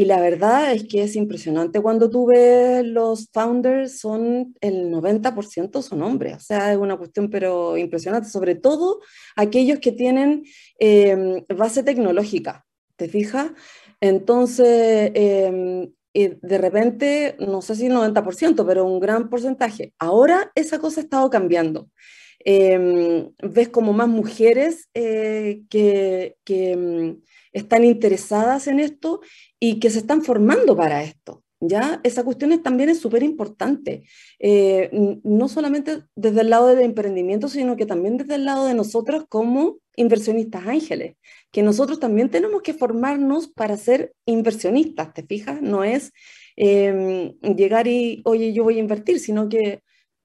y 0.00 0.06
la 0.06 0.18
verdad 0.18 0.72
es 0.72 0.84
que 0.84 1.02
es 1.02 1.14
impresionante 1.14 1.82
cuando 1.82 2.08
tú 2.08 2.24
ves 2.24 2.82
los 2.86 3.28
founders, 3.34 3.98
son 3.98 4.54
el 4.62 4.90
90% 4.90 5.82
son 5.82 6.00
hombres, 6.00 6.36
o 6.36 6.40
sea, 6.40 6.72
es 6.72 6.78
una 6.78 6.96
cuestión 6.96 7.28
pero 7.28 7.76
impresionante, 7.76 8.30
sobre 8.30 8.54
todo 8.54 9.00
aquellos 9.36 9.78
que 9.78 9.92
tienen 9.92 10.44
eh, 10.78 11.44
base 11.54 11.82
tecnológica, 11.82 12.64
¿te 12.96 13.08
fijas? 13.08 13.50
Entonces, 14.00 15.12
eh, 15.14 15.90
de 16.14 16.58
repente, 16.58 17.36
no 17.38 17.60
sé 17.60 17.74
si 17.74 17.84
el 17.84 17.92
90%, 17.92 18.66
pero 18.66 18.86
un 18.86 19.00
gran 19.00 19.28
porcentaje. 19.28 19.92
Ahora 19.98 20.50
esa 20.54 20.78
cosa 20.78 21.02
ha 21.02 21.04
estado 21.04 21.28
cambiando. 21.28 21.90
Eh, 22.42 23.28
ves 23.42 23.68
como 23.68 23.92
más 23.92 24.08
mujeres 24.08 24.88
que, 24.94 26.36
que 26.42 26.76
mm, 26.76 27.20
están 27.52 27.84
interesadas 27.84 28.66
en 28.66 28.80
esto 28.80 29.20
y 29.60 29.78
que 29.78 29.90
se 29.90 30.00
están 30.00 30.22
formando 30.22 30.76
para 30.76 31.04
esto. 31.04 31.44
¿Ya? 31.62 32.00
Esa 32.04 32.24
cuestión 32.24 32.52
es, 32.52 32.62
también 32.62 32.88
es 32.88 33.00
súper 33.00 33.22
importante, 33.22 34.04
eh, 34.38 34.88
no 35.22 35.46
solamente 35.46 36.04
desde 36.16 36.40
el 36.40 36.48
lado 36.48 36.68
del 36.68 36.80
emprendimiento, 36.80 37.50
sino 37.50 37.76
que 37.76 37.84
también 37.84 38.16
desde 38.16 38.36
el 38.36 38.46
lado 38.46 38.64
de 38.64 38.72
nosotros 38.72 39.26
como 39.28 39.76
inversionistas 39.94 40.66
ángeles, 40.66 41.16
que 41.50 41.62
nosotros 41.62 42.00
también 42.00 42.30
tenemos 42.30 42.62
que 42.62 42.72
formarnos 42.72 43.48
para 43.48 43.76
ser 43.76 44.14
inversionistas, 44.24 45.12
¿te 45.12 45.22
fijas? 45.22 45.60
No 45.60 45.84
es 45.84 46.12
eh, 46.56 47.34
llegar 47.42 47.86
y, 47.86 48.22
oye, 48.24 48.54
yo 48.54 48.64
voy 48.64 48.76
a 48.76 48.80
invertir, 48.80 49.18
sino 49.20 49.50
que 49.50 49.82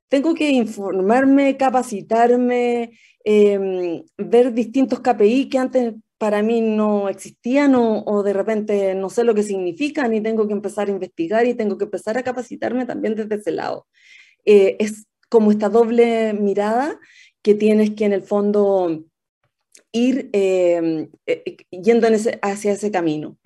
tengo 0.08 0.34
que 0.36 0.50
informarme, 0.52 1.58
capacitarme, 1.58 2.92
eh, 3.26 4.04
ver 4.18 4.54
distintos 4.54 5.00
KPI 5.02 5.50
que 5.50 5.58
antes 5.58 5.94
para 6.18 6.42
mí 6.42 6.62
no 6.62 7.10
existían 7.10 7.76
o, 7.76 8.04
o, 8.06 8.24
de 8.24 8.34
repente 8.34 8.96
no 8.96 9.10
sé 9.10 9.24
lo 9.24 9.36
que 9.36 9.44
significan 9.44 10.14
y 10.14 10.22
tengo 10.22 10.48
que 10.48 10.54
empezar 10.54 10.88
a 10.88 10.92
investigar 10.92 11.46
y 11.46 11.54
tengo 11.54 11.78
que 11.78 11.86
empezar 11.86 12.18
a 12.18 12.24
capacitarme 12.24 12.86
también 12.86 13.16
desde 13.16 13.36
ese 13.36 13.52
lado. 13.52 13.88
Eh, 14.46 14.78
es 14.80 15.08
como 15.30 15.52
esta 15.52 15.70
doble 15.70 16.34
mirada 16.34 17.00
que 17.42 17.56
tienes 17.56 17.92
que 17.92 18.06
en 18.06 18.14
el 18.14 18.22
fondo 18.22 19.06
ir 19.92 20.30
eh, 20.34 21.10
eh, 21.26 21.58
yendo 21.72 22.08
ese, 22.08 22.40
hacia 22.42 22.74
ese 22.74 22.92
camino. 22.92 23.38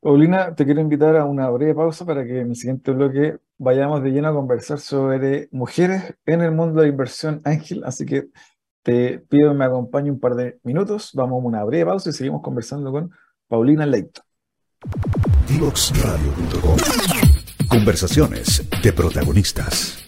Paulina, 0.00 0.54
te 0.54 0.64
quiero 0.64 0.80
invitar 0.80 1.16
a 1.16 1.24
una 1.24 1.48
breve 1.48 1.74
pausa 1.74 2.04
para 2.04 2.24
que 2.24 2.40
en 2.40 2.50
el 2.50 2.56
siguiente 2.56 2.90
bloque 2.90 3.38
vayamos 3.56 4.02
de 4.02 4.10
lleno 4.10 4.28
a 4.28 4.34
conversar 4.34 4.78
sobre 4.78 5.48
mujeres 5.50 6.14
en 6.26 6.42
el 6.42 6.50
mundo 6.50 6.82
de 6.82 6.88
inversión 6.88 7.40
ángel, 7.44 7.82
así 7.84 8.04
que 8.04 8.28
te 8.84 9.18
pido 9.18 9.50
que 9.50 9.56
me 9.56 9.64
acompañe 9.64 10.10
un 10.10 10.20
par 10.20 10.34
de 10.34 10.60
minutos, 10.62 11.10
vamos 11.14 11.42
a 11.42 11.46
una 11.46 11.64
breve 11.64 11.86
pausa 11.86 12.10
y 12.10 12.12
seguimos 12.12 12.42
conversando 12.42 12.92
con 12.92 13.10
Paulina 13.48 13.86
Leito. 13.86 14.20
Divoxradio.com 15.48 16.76
Conversaciones 17.68 18.62
de 18.82 18.92
protagonistas. 18.92 19.98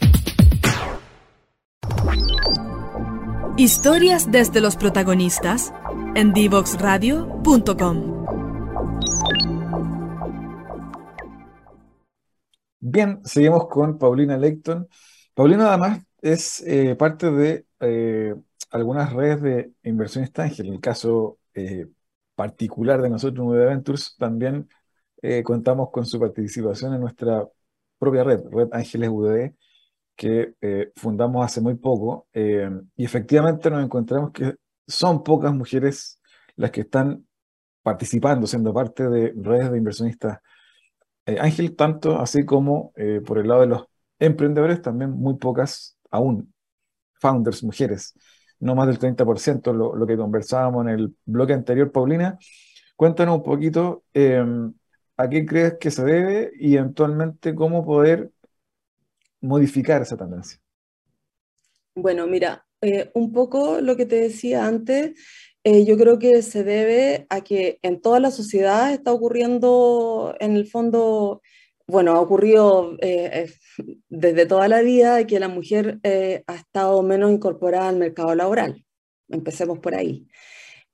Historias 3.56 4.30
desde 4.30 4.60
los 4.60 4.76
protagonistas 4.76 5.72
en 6.14 6.34
divoxradio.com. 6.34 8.26
Bien, 12.80 13.20
seguimos 13.24 13.68
con 13.68 13.96
Paulina 13.96 14.36
Leighton. 14.36 14.86
Paulina 15.32 15.68
además 15.68 16.00
es 16.32 16.62
eh, 16.66 16.96
parte 16.96 17.30
de 17.30 17.66
eh, 17.80 18.34
algunas 18.70 19.12
redes 19.12 19.42
de 19.42 19.72
inversiones 19.84 20.30
Ángel. 20.36 20.66
En 20.66 20.74
el 20.74 20.80
caso 20.80 21.38
eh, 21.54 21.86
particular 22.34 23.00
de 23.00 23.10
nosotros, 23.10 23.46
UD 23.46 23.66
Ventures, 23.66 24.16
también 24.18 24.68
contamos 25.42 25.90
con 25.90 26.06
su 26.06 26.20
participación 26.20 26.94
en 26.94 27.00
nuestra 27.00 27.44
propia 27.98 28.22
red, 28.22 28.42
Red 28.48 28.68
Ángeles 28.70 29.08
UDD, 29.10 29.54
que 30.14 30.54
fundamos 30.94 31.44
hace 31.44 31.60
muy 31.60 31.74
poco. 31.74 32.28
Y 32.32 33.04
efectivamente 33.04 33.70
nos 33.70 33.82
encontramos 33.82 34.30
que 34.30 34.54
son 34.86 35.24
pocas 35.24 35.52
mujeres 35.52 36.20
las 36.54 36.70
que 36.70 36.82
están 36.82 37.26
participando, 37.82 38.46
siendo 38.46 38.72
parte 38.72 39.08
de 39.08 39.32
redes 39.36 39.72
de 39.72 39.78
inversionistas 39.78 40.38
Ángel, 41.40 41.74
tanto 41.74 42.20
así 42.20 42.44
como 42.44 42.92
por 43.26 43.38
el 43.38 43.48
lado 43.48 43.62
de 43.62 43.66
los 43.68 43.86
emprendedores, 44.20 44.80
también 44.80 45.10
muy 45.10 45.38
pocas 45.38 45.95
aún 46.10 46.52
founders 47.14 47.62
mujeres 47.62 48.14
no 48.58 48.74
más 48.74 48.86
del 48.86 48.98
30%, 48.98 49.72
lo, 49.72 49.94
lo 49.94 50.06
que 50.06 50.16
conversábamos 50.16 50.86
en 50.86 50.92
el 50.94 51.14
bloque 51.26 51.52
anterior, 51.52 51.92
Paulina. 51.92 52.38
Cuéntanos 52.96 53.36
un 53.36 53.42
poquito 53.42 54.04
eh, 54.14 54.42
¿a 55.16 55.28
qué 55.28 55.46
crees 55.46 55.74
que 55.78 55.90
se 55.90 56.04
debe 56.04 56.52
y 56.58 56.76
eventualmente 56.76 57.54
cómo 57.54 57.84
poder 57.84 58.30
modificar 59.40 60.02
esa 60.02 60.16
tendencia? 60.16 60.58
Bueno, 61.94 62.26
mira, 62.26 62.66
eh, 62.80 63.10
un 63.14 63.32
poco 63.32 63.80
lo 63.80 63.96
que 63.96 64.06
te 64.06 64.16
decía 64.16 64.66
antes, 64.66 65.18
eh, 65.64 65.84
yo 65.84 65.96
creo 65.96 66.18
que 66.18 66.42
se 66.42 66.62
debe 66.62 67.26
a 67.30 67.40
que 67.40 67.78
en 67.82 68.00
toda 68.00 68.20
la 68.20 68.30
sociedad 68.30 68.92
está 68.92 69.12
ocurriendo, 69.12 70.34
en 70.40 70.56
el 70.56 70.66
fondo, 70.66 71.42
bueno, 71.86 72.12
ha 72.12 72.20
ocurrido 72.20 72.96
eh, 73.00 73.50
desde 74.08 74.46
toda 74.46 74.68
la 74.68 74.82
vida 74.82 75.26
que 75.26 75.40
la 75.40 75.48
mujer 75.48 76.00
ha 76.02 76.54
estado 76.54 77.02
menos 77.02 77.32
incorporada 77.32 77.88
al 77.88 77.96
mercado 77.96 78.34
laboral. 78.34 78.84
Empecemos 79.28 79.78
por 79.78 79.94
ahí. 79.94 80.26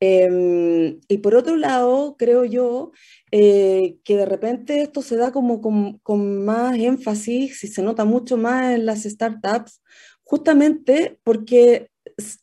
Em, 0.01 0.99
y 1.07 1.19
por 1.19 1.35
otro 1.37 1.57
lado, 1.57 2.17
creo 2.19 2.45
yo 2.45 2.91
que 3.31 4.17
de 4.17 4.27
repente 4.27 4.83
esto 4.83 5.01
se 5.01 5.17
da 5.17 5.33
como 5.33 5.61
con, 5.61 6.45
más 6.45 6.77
énfasis 6.77 7.65
y 7.65 7.69
se 7.69 7.83
nota 7.83 8.05
mucho 8.05 8.37
más 8.37 8.75
en 8.75 8.85
las 8.85 9.05
startups, 9.05 9.81
justamente 10.25 11.19
porque 11.25 11.93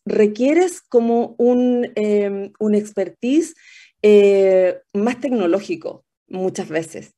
requieres 0.05 0.81
como 0.81 1.35
un, 1.37 1.91
eh, 1.95 2.51
un 2.59 2.75
expertise 2.75 3.55
eh, 4.01 4.81
más 4.93 5.19
tecnológico 5.19 6.05
muchas 6.27 6.69
veces. 6.69 7.15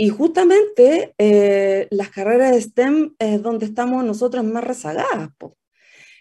Y 0.00 0.08
justamente 0.08 1.14
eh, 1.18 1.86
las 1.90 2.08
carreras 2.08 2.52
de 2.52 2.62
STEM 2.62 3.16
es 3.18 3.42
donde 3.42 3.66
estamos 3.66 4.02
nosotros 4.02 4.42
más 4.44 4.64
rezagadas. 4.64 5.28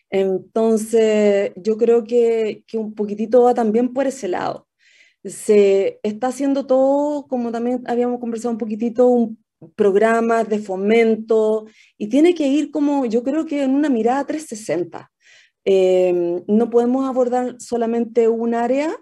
Entonces, 0.09 1.53
yo 1.55 1.77
creo 1.77 2.03
que, 2.03 2.65
que, 2.67 2.77
un 2.77 2.93
poquitito 2.93 3.43
va 3.43 3.53
también 3.53 3.93
por 3.93 4.05
ese 4.05 4.27
lado. 4.27 4.67
Se 5.24 6.01
está 6.03 6.27
haciendo 6.27 6.65
todo, 6.65 7.25
como 7.27 7.53
también 7.53 7.81
habíamos 7.88 8.19
conversado 8.19 8.51
un 8.51 8.57
poquitito, 8.57 9.07
un 9.07 9.39
programas 9.77 10.50
de 10.50 10.59
fomento 10.59 11.65
y 11.98 12.07
tiene 12.07 12.36
que 12.36 12.48
ir 12.48 12.71
como, 12.71 13.05
yo 13.05 13.24
creo 13.24 13.45
que 13.45 13.63
en 13.63 13.75
una 13.75 13.88
mirada 13.88 14.25
360. 14.25 15.09
Em, 15.63 16.43
no 16.48 16.69
podemos 16.69 17.07
abordar 17.07 17.55
solamente 17.59 18.27
un 18.27 18.55
área 18.55 18.93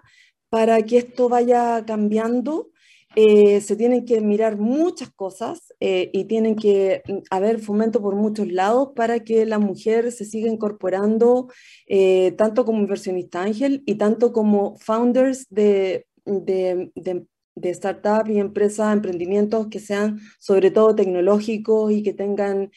para 0.50 0.80
que 0.82 0.98
esto 0.98 1.28
vaya 1.28 1.84
cambiando. 1.84 2.70
Eh, 3.16 3.60
se 3.62 3.74
tienen 3.74 4.04
que 4.04 4.20
mirar 4.20 4.58
muchas 4.58 5.10
cosas 5.10 5.74
eh, 5.80 6.10
y 6.12 6.24
tienen 6.24 6.56
que 6.56 7.02
mm, 7.06 7.18
haber 7.30 7.58
fomento 7.58 8.02
por 8.02 8.14
muchos 8.14 8.52
lados 8.52 8.90
para 8.94 9.20
que 9.20 9.46
la 9.46 9.58
mujer 9.58 10.12
se 10.12 10.24
siga 10.24 10.48
incorporando 10.50 11.48
eh, 11.86 12.32
tanto 12.36 12.64
como 12.64 12.80
inversionista 12.80 13.42
ángel 13.42 13.82
y 13.86 13.94
tanto 13.96 14.32
como 14.32 14.76
founders 14.78 15.46
de, 15.48 16.06
de, 16.26 16.92
de, 16.94 17.26
de 17.54 17.74
startups 17.74 18.30
y 18.30 18.38
empresas, 18.40 18.94
emprendimientos 18.94 19.68
que 19.68 19.80
sean 19.80 20.20
sobre 20.38 20.70
todo 20.70 20.94
tecnológicos 20.94 21.90
y 21.92 22.02
que 22.02 22.12
tengan 22.12 22.70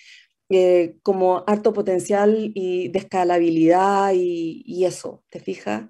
como 1.02 1.46
harto 1.48 1.72
potencial 1.72 2.52
y 2.56 2.90
de 2.90 3.00
escalabilidad 3.00 4.12
y, 4.14 4.84
eso, 4.84 5.24
¿te 5.30 5.40
fijas? 5.40 5.86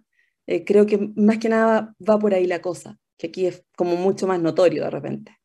Creo 0.67 0.85
que 0.85 0.99
más 1.15 1.39
que 1.39 1.49
nada 1.49 1.95
va 2.07 2.19
por 2.19 2.35
ahí 2.35 2.45
la 2.45 2.61
cosa, 2.61 3.00
que 3.21 3.27
aquí 3.27 3.45
es 3.45 3.63
como 3.75 3.95
mucho 3.97 4.25
más 4.25 4.41
notorio 4.41 4.83
de 4.83 4.89
repente. 4.89 5.37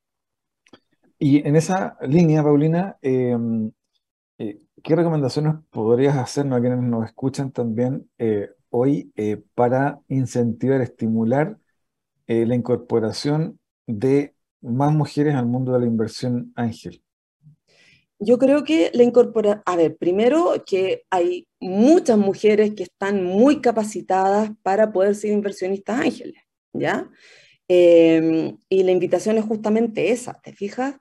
Y 1.19 1.47
en 1.47 1.57
esa 1.57 1.99
línea, 2.01 2.43
Paulina, 2.43 2.97
em, 3.03 3.71
eh, 4.39 4.63
¿qué 4.83 4.97
recomendaciones 4.97 5.57
podrías 5.69 6.17
hacernos 6.17 6.57
a 6.57 6.61
quienes 6.63 6.81
nos 6.81 7.05
escuchan 7.05 7.53
también 7.53 8.09
hoy 8.71 9.13
para 9.55 10.01
incentivar, 10.09 10.81
estimular 10.81 11.59
la 12.27 12.55
incorporación 12.55 13.59
de 13.87 14.35
más 14.63 14.93
mujeres 14.93 15.35
al 15.35 15.47
mundo 15.47 15.73
de 15.73 15.81
la 15.81 15.87
inversión 15.87 16.53
ángel? 16.57 17.03
Yo 18.19 18.39
creo 18.39 18.65
que 18.65 18.91
la 18.95 19.03
incorpora, 19.03 19.63
a 19.67 19.77
ver, 19.77 19.97
primero 19.99 20.65
que 20.65 21.05
hay 21.11 21.47
muchas 21.61 22.17
mujeres 22.17 22.75
que 22.75 22.85
están 22.85 23.23
muy 23.23 23.61
capacitadas 23.61 24.51
para 24.63 24.91
poder 24.91 25.15
ser 25.15 25.33
inversionistas 25.33 26.01
ángeles, 26.01 26.41
¿ya? 26.73 27.11
Em, 27.69 28.59
y 28.69 28.83
la 28.85 28.93
invitación 28.93 29.39
es 29.39 29.45
justamente 29.45 30.11
esa, 30.11 30.41
¿te 30.43 30.53
fijas? 30.53 30.97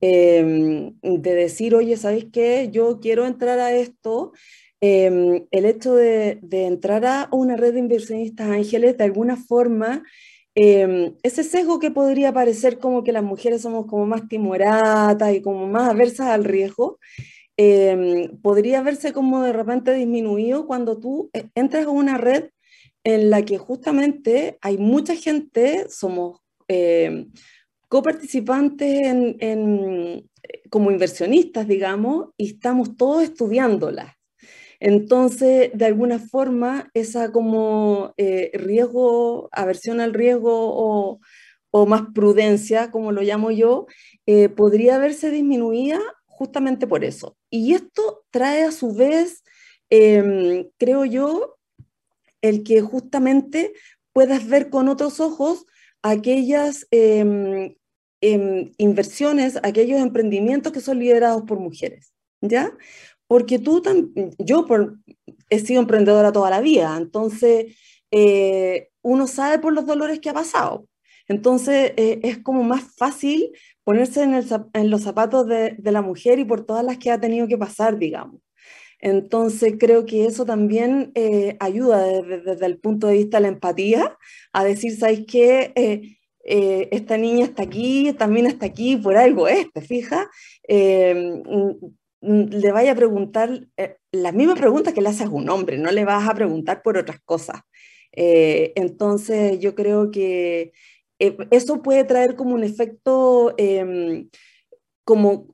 Em, 0.00 0.94
de 1.02 1.34
decir, 1.34 1.74
oye, 1.74 1.96
¿sabéis 1.96 2.26
qué? 2.32 2.68
Yo 2.72 3.00
quiero 3.00 3.26
entrar 3.26 3.58
a 3.58 3.72
esto. 3.72 4.32
Em, 4.80 5.46
el 5.50 5.64
hecho 5.64 5.94
de, 5.94 6.38
de 6.42 6.66
entrar 6.66 7.04
a 7.06 7.28
una 7.32 7.56
red 7.56 7.74
de 7.74 7.80
inversionistas 7.80 8.48
ángeles, 8.48 8.96
de 8.96 9.04
alguna 9.04 9.36
forma, 9.36 10.04
ese 10.54 11.44
sesgo 11.44 11.78
que 11.78 11.92
podría 11.92 12.32
parecer 12.32 12.78
como 12.78 13.04
que 13.04 13.12
las 13.12 13.22
mujeres 13.22 13.62
somos 13.62 13.86
como 13.86 14.06
más 14.06 14.26
timoratas 14.28 15.32
y 15.34 15.40
como 15.40 15.68
más 15.68 15.88
aversas 15.90 16.28
al 16.28 16.44
riesgo, 16.44 16.98
podría 18.42 18.82
verse 18.82 19.12
como 19.12 19.42
de 19.42 19.52
repente 19.52 19.92
disminuido 19.94 20.66
cuando 20.66 20.98
tú 20.98 21.30
eh, 21.32 21.48
entras 21.54 21.86
a 21.86 21.90
una 21.90 22.18
red 22.18 22.50
en 23.04 23.30
la 23.30 23.44
que 23.44 23.58
justamente 23.58 24.58
hay 24.60 24.78
mucha 24.78 25.14
gente, 25.14 25.86
somos 25.88 26.40
em, 26.68 27.30
coparticipantes 27.88 29.06
en, 29.40 30.28
como 30.70 30.90
inversionistas, 30.90 31.66
digamos, 31.66 32.30
y 32.36 32.48
estamos 32.54 32.96
todos 32.96 33.22
estudiándolas. 33.22 34.14
Entonces, 34.80 35.70
de 35.74 35.86
alguna 35.86 36.18
forma, 36.18 36.90
esa 36.94 37.32
como 37.32 38.14
eh, 38.16 38.50
riesgo, 38.54 39.48
aversión 39.52 40.00
al 40.00 40.14
riesgo 40.14 40.50
o, 40.52 41.20
más 41.86 42.02
prudencia, 42.12 42.90
como 42.90 43.12
lo 43.12 43.22
llamo 43.22 43.50
yo, 43.52 43.86
eh, 44.26 44.48
podría 44.48 44.98
verse 44.98 45.30
disminuida 45.30 46.00
justamente 46.26 46.86
por 46.86 47.04
eso. 47.04 47.36
Y 47.50 47.74
esto 47.74 48.24
trae 48.30 48.62
a 48.64 48.72
su 48.72 48.94
vez, 48.94 49.42
em, 49.90 50.68
creo 50.76 51.04
yo, 51.04 51.57
el 52.48 52.64
que 52.64 52.80
justamente 52.80 53.72
puedas 54.12 54.46
ver 54.46 54.70
con 54.70 54.88
otros 54.88 55.20
ojos 55.20 55.66
aquellas 56.02 56.86
em, 56.90 57.76
em, 58.20 58.72
inversiones, 58.78 59.58
aquellos 59.62 60.00
emprendimientos 60.00 60.72
que 60.72 60.80
son 60.80 60.98
liderados 60.98 61.42
por 61.42 61.58
mujeres, 61.58 62.12
¿ya? 62.40 62.72
porque 63.28 63.58
tú, 63.58 63.82
yo 64.38 64.66
he 65.50 65.60
sido 65.60 65.80
emprendedora 65.80 66.32
toda 66.32 66.50
la 66.50 66.60
vida, 66.60 66.96
entonces 66.96 67.76
eh, 68.10 68.88
uno 69.02 69.26
sabe 69.28 69.58
por 69.60 69.72
los 69.72 69.86
dolores 69.86 70.18
que 70.18 70.30
ha 70.30 70.34
pasado. 70.34 70.88
Entonces 71.28 71.92
eh, 71.98 72.20
es 72.22 72.38
como 72.38 72.64
más 72.64 72.84
fácil 72.96 73.52
ponerse 73.84 74.22
en, 74.22 74.90
los 74.90 75.02
zapatos 75.02 75.46
de, 75.46 75.76
la 75.84 76.00
mujer 76.00 76.38
y 76.38 76.44
por 76.46 76.64
todas 76.64 76.82
las 76.82 76.96
que 76.96 77.10
ha 77.10 77.20
tenido 77.20 77.46
que 77.46 77.58
pasar, 77.58 77.98
digamos. 77.98 78.40
Entonces 79.00 79.74
creo 79.78 80.06
que 80.06 80.26
eso 80.26 80.44
también 80.44 81.12
eh, 81.14 81.56
ayuda 81.60 82.04
desde, 82.04 82.66
el 82.66 82.78
punto 82.78 83.06
de 83.06 83.14
vista 83.14 83.38
de 83.38 83.42
la 83.42 83.48
empatía 83.48 84.18
a 84.52 84.64
decir, 84.64 84.96
¿sabes 84.96 85.24
qué? 85.26 86.16
esta 86.90 87.18
niña 87.18 87.44
está 87.44 87.62
aquí, 87.62 88.14
también 88.14 88.46
está 88.46 88.64
aquí, 88.64 88.96
por 88.96 89.18
algo 89.18 89.48
es, 89.48 89.70
¿te 89.70 89.82
fijas? 89.82 90.26
Mm, 92.20 92.48
le 92.50 92.72
vaya 92.72 92.92
a 92.92 92.94
preguntar 92.96 93.68
eh, 93.76 93.96
las 94.12 94.34
mismas 94.34 94.58
preguntas 94.58 94.92
que 94.92 95.00
le 95.00 95.08
haces 95.08 95.26
a 95.26 95.30
un 95.30 95.48
hombre, 95.50 95.78
no 95.78 95.90
le 95.92 96.04
vas 96.04 96.28
a 96.28 96.34
preguntar 96.34 96.82
por 96.82 96.96
otras 96.98 97.20
cosas. 97.20 97.60
Eh, 98.12 98.72
entonces 98.76 99.60
yo 99.60 99.74
creo 99.74 100.10
que 100.10 100.72
eh, 101.20 101.36
eso 101.50 101.82
puede 101.82 102.04
traer 102.04 102.36
como 102.36 102.54
un 102.54 102.64
efecto, 102.64 103.54
em, 103.58 104.28
como, 105.04 105.48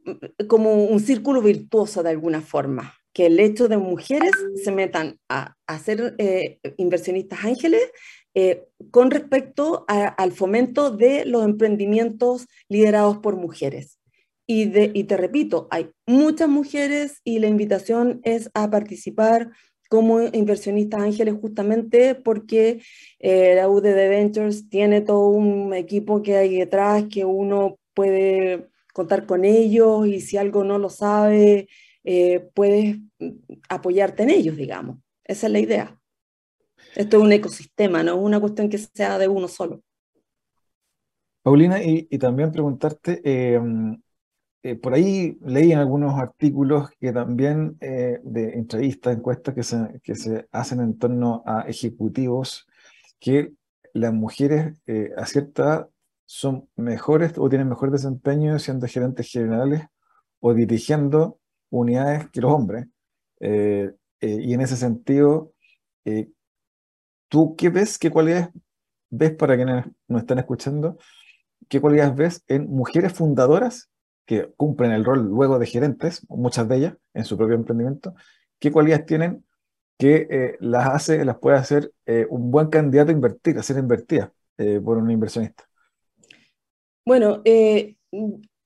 como 0.49 0.85
un 0.85 1.01
círculo 1.01 1.43
virtuoso 1.43 2.03
de 2.03 2.11
alguna 2.11 2.41
forma, 2.41 2.95
que 3.15 3.27
el 3.27 3.41
hecho 3.41 3.69
de 3.69 3.79
mujeres 3.79 4.33
se 4.63 4.73
metan 4.73 5.19
a, 5.31 5.55
a 5.67 5.79
ser 5.79 6.17
inversionistas 6.77 7.45
ángeles 7.45 7.91
con 8.91 9.11
respecto 9.11 9.85
al 9.89 10.33
fomento 10.33 10.91
de 10.91 11.25
los 11.25 11.45
emprendimientos 11.45 12.47
liderados 12.69 13.19
por 13.19 13.37
mujeres. 13.37 13.99
Y, 14.47 14.67
de, 14.67 14.91
y 14.93 15.05
te 15.05 15.17
repito, 15.17 15.69
hay 15.71 15.91
muchas 16.07 16.49
mujeres 16.49 17.21
y 17.25 17.39
la 17.39 17.47
invitación 17.47 18.21
es 18.25 18.51
a 18.53 18.69
participar 18.71 19.51
como 19.89 20.21
inversionistas 20.21 21.01
ángeles 21.01 21.35
justamente 21.41 22.15
porque 22.15 22.83
eh, 23.21 23.55
la 23.55 23.69
UDD 23.69 24.09
Ventures 24.09 24.69
tiene 24.69 25.01
todo 25.01 25.29
un 25.29 25.73
equipo 25.73 26.23
que 26.23 26.37
hay 26.37 26.59
detrás 26.59 27.05
que 27.05 27.25
uno 27.25 27.79
puede 27.95 28.69
contar 28.93 29.25
con 29.27 29.45
ellos 29.45 30.07
y 30.07 30.21
si 30.21 30.37
algo 30.37 30.65
no 30.65 30.79
lo 30.79 30.91
sabe, 30.91 31.69
eh, 32.05 32.51
puedes 32.55 32.99
apoyarte 33.69 34.23
en 34.23 34.31
ellos, 34.31 34.57
digamos. 34.57 34.99
Esa 35.25 35.47
es 35.47 35.53
la 35.53 35.59
idea. 35.59 35.99
Esto 36.95 37.17
es 37.17 37.23
un 37.23 37.33
ecosistema, 37.33 38.03
no 38.03 38.13
es 38.13 38.21
una 38.21 38.41
cuestión 38.41 38.69
que 38.69 38.79
sea 38.79 39.19
de 39.19 39.27
uno 39.27 39.49
solo. 39.49 39.83
Paulina, 41.43 41.83
y, 41.83 42.07
también 42.19 42.53
preguntarte, 42.53 43.21
eh, 43.25 43.61
eh, 44.63 44.77
por 44.77 44.95
ahí 44.95 45.39
leí 45.43 45.73
en 45.73 45.79
algunos 45.79 46.15
artículos 46.19 46.91
que 46.99 47.13
también 47.13 47.77
de 47.79 48.53
entrevistas, 48.55 49.17
encuestas 49.17 49.55
que 49.55 49.63
se, 49.63 50.01
que 50.03 50.15
se 50.15 50.47
hacen 50.53 50.81
en 50.81 50.99
torno 50.99 51.43
a 51.47 51.63
ejecutivos, 51.63 52.67
que 53.19 53.53
las 53.93 54.13
mujeres 54.13 54.75
a 55.17 55.27
cierta 55.27 55.89
son 56.27 56.69
mejores 56.77 57.35
o 57.37 57.49
tienen 57.49 57.69
mejor 57.69 57.91
desempeño 57.91 58.59
siendo 58.59 58.87
gerentes 58.87 59.31
generales 59.31 59.85
o 60.41 60.55
dirigiendo 60.55 61.39
unidades 61.75 62.31
que 62.31 62.41
los 62.41 62.53
hombres. 62.53 62.87
Eh, 63.41 63.91
eh, 64.21 64.39
y 64.41 64.55
en 64.55 64.61
ese 64.61 64.77
sentido, 64.77 65.53
eh, 66.05 66.29
¿tú 67.29 67.57
qué 67.57 67.69
ves, 67.69 67.99
qué 67.99 68.11
cualidades 68.11 68.49
ves 69.11 69.33
para 69.33 69.57
quienes 69.57 69.87
nos 70.09 70.23
están 70.23 70.39
escuchando, 70.39 70.99
qué 71.69 71.81
cualidades 71.81 72.17
ves 72.17 72.45
en 72.49 72.69
mujeres 72.71 73.13
fundadoras 73.13 73.91
que 74.27 74.53
cumplen 74.57 74.93
el 74.93 75.05
rol 75.05 75.27
luego 75.29 75.59
de 75.59 75.67
gerentes, 75.67 76.27
muchas 76.29 76.69
de 76.69 76.77
ellas 76.77 76.95
en 77.13 77.25
su 77.25 77.37
propio 77.37 77.57
emprendimiento, 77.57 78.15
qué 78.59 78.73
cualidades 78.73 79.07
tienen 79.07 79.45
que 79.99 80.57
las 80.61 80.89
hace, 80.89 81.25
las 81.25 81.39
puede 81.39 81.57
hacer 81.57 81.93
un 82.29 82.51
buen 82.51 82.69
candidato 82.69 83.11
a 83.11 83.15
invertir, 83.15 83.59
a 83.59 83.63
ser 83.63 83.79
invertida 83.79 84.33
por 84.83 84.97
un 84.97 85.11
inversionista? 85.11 85.65
Bueno, 87.07 87.43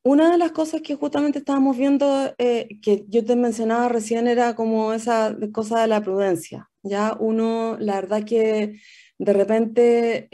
una 0.03 0.31
de 0.31 0.39
las 0.39 0.53
cosas 0.53 0.83
que 0.83 0.95
justamente 0.95 1.39
estábamos 1.41 1.77
viendo, 1.77 2.35
eh, 2.39 2.79
que 2.83 3.05
yo 3.09 3.25
te 3.25 3.37
mencionaba 3.37 3.89
recién, 3.89 4.27
era 4.29 4.55
como 4.55 4.93
esa 4.93 5.37
cosa 5.53 5.81
de 5.83 5.89
la 5.89 6.03
prudencia. 6.03 6.71
Ya 6.83 7.17
uno, 7.19 7.77
la 7.79 7.97
verdad 7.97 8.25
que 8.25 8.81
de 9.19 9.33
repente 9.33 10.29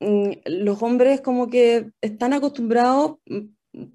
mm, 0.00 0.32
los 0.46 0.82
hombres 0.82 1.20
como 1.20 1.48
que 1.48 1.90
están 2.00 2.32
acostumbrados 2.32 3.16
mm, 3.26 3.40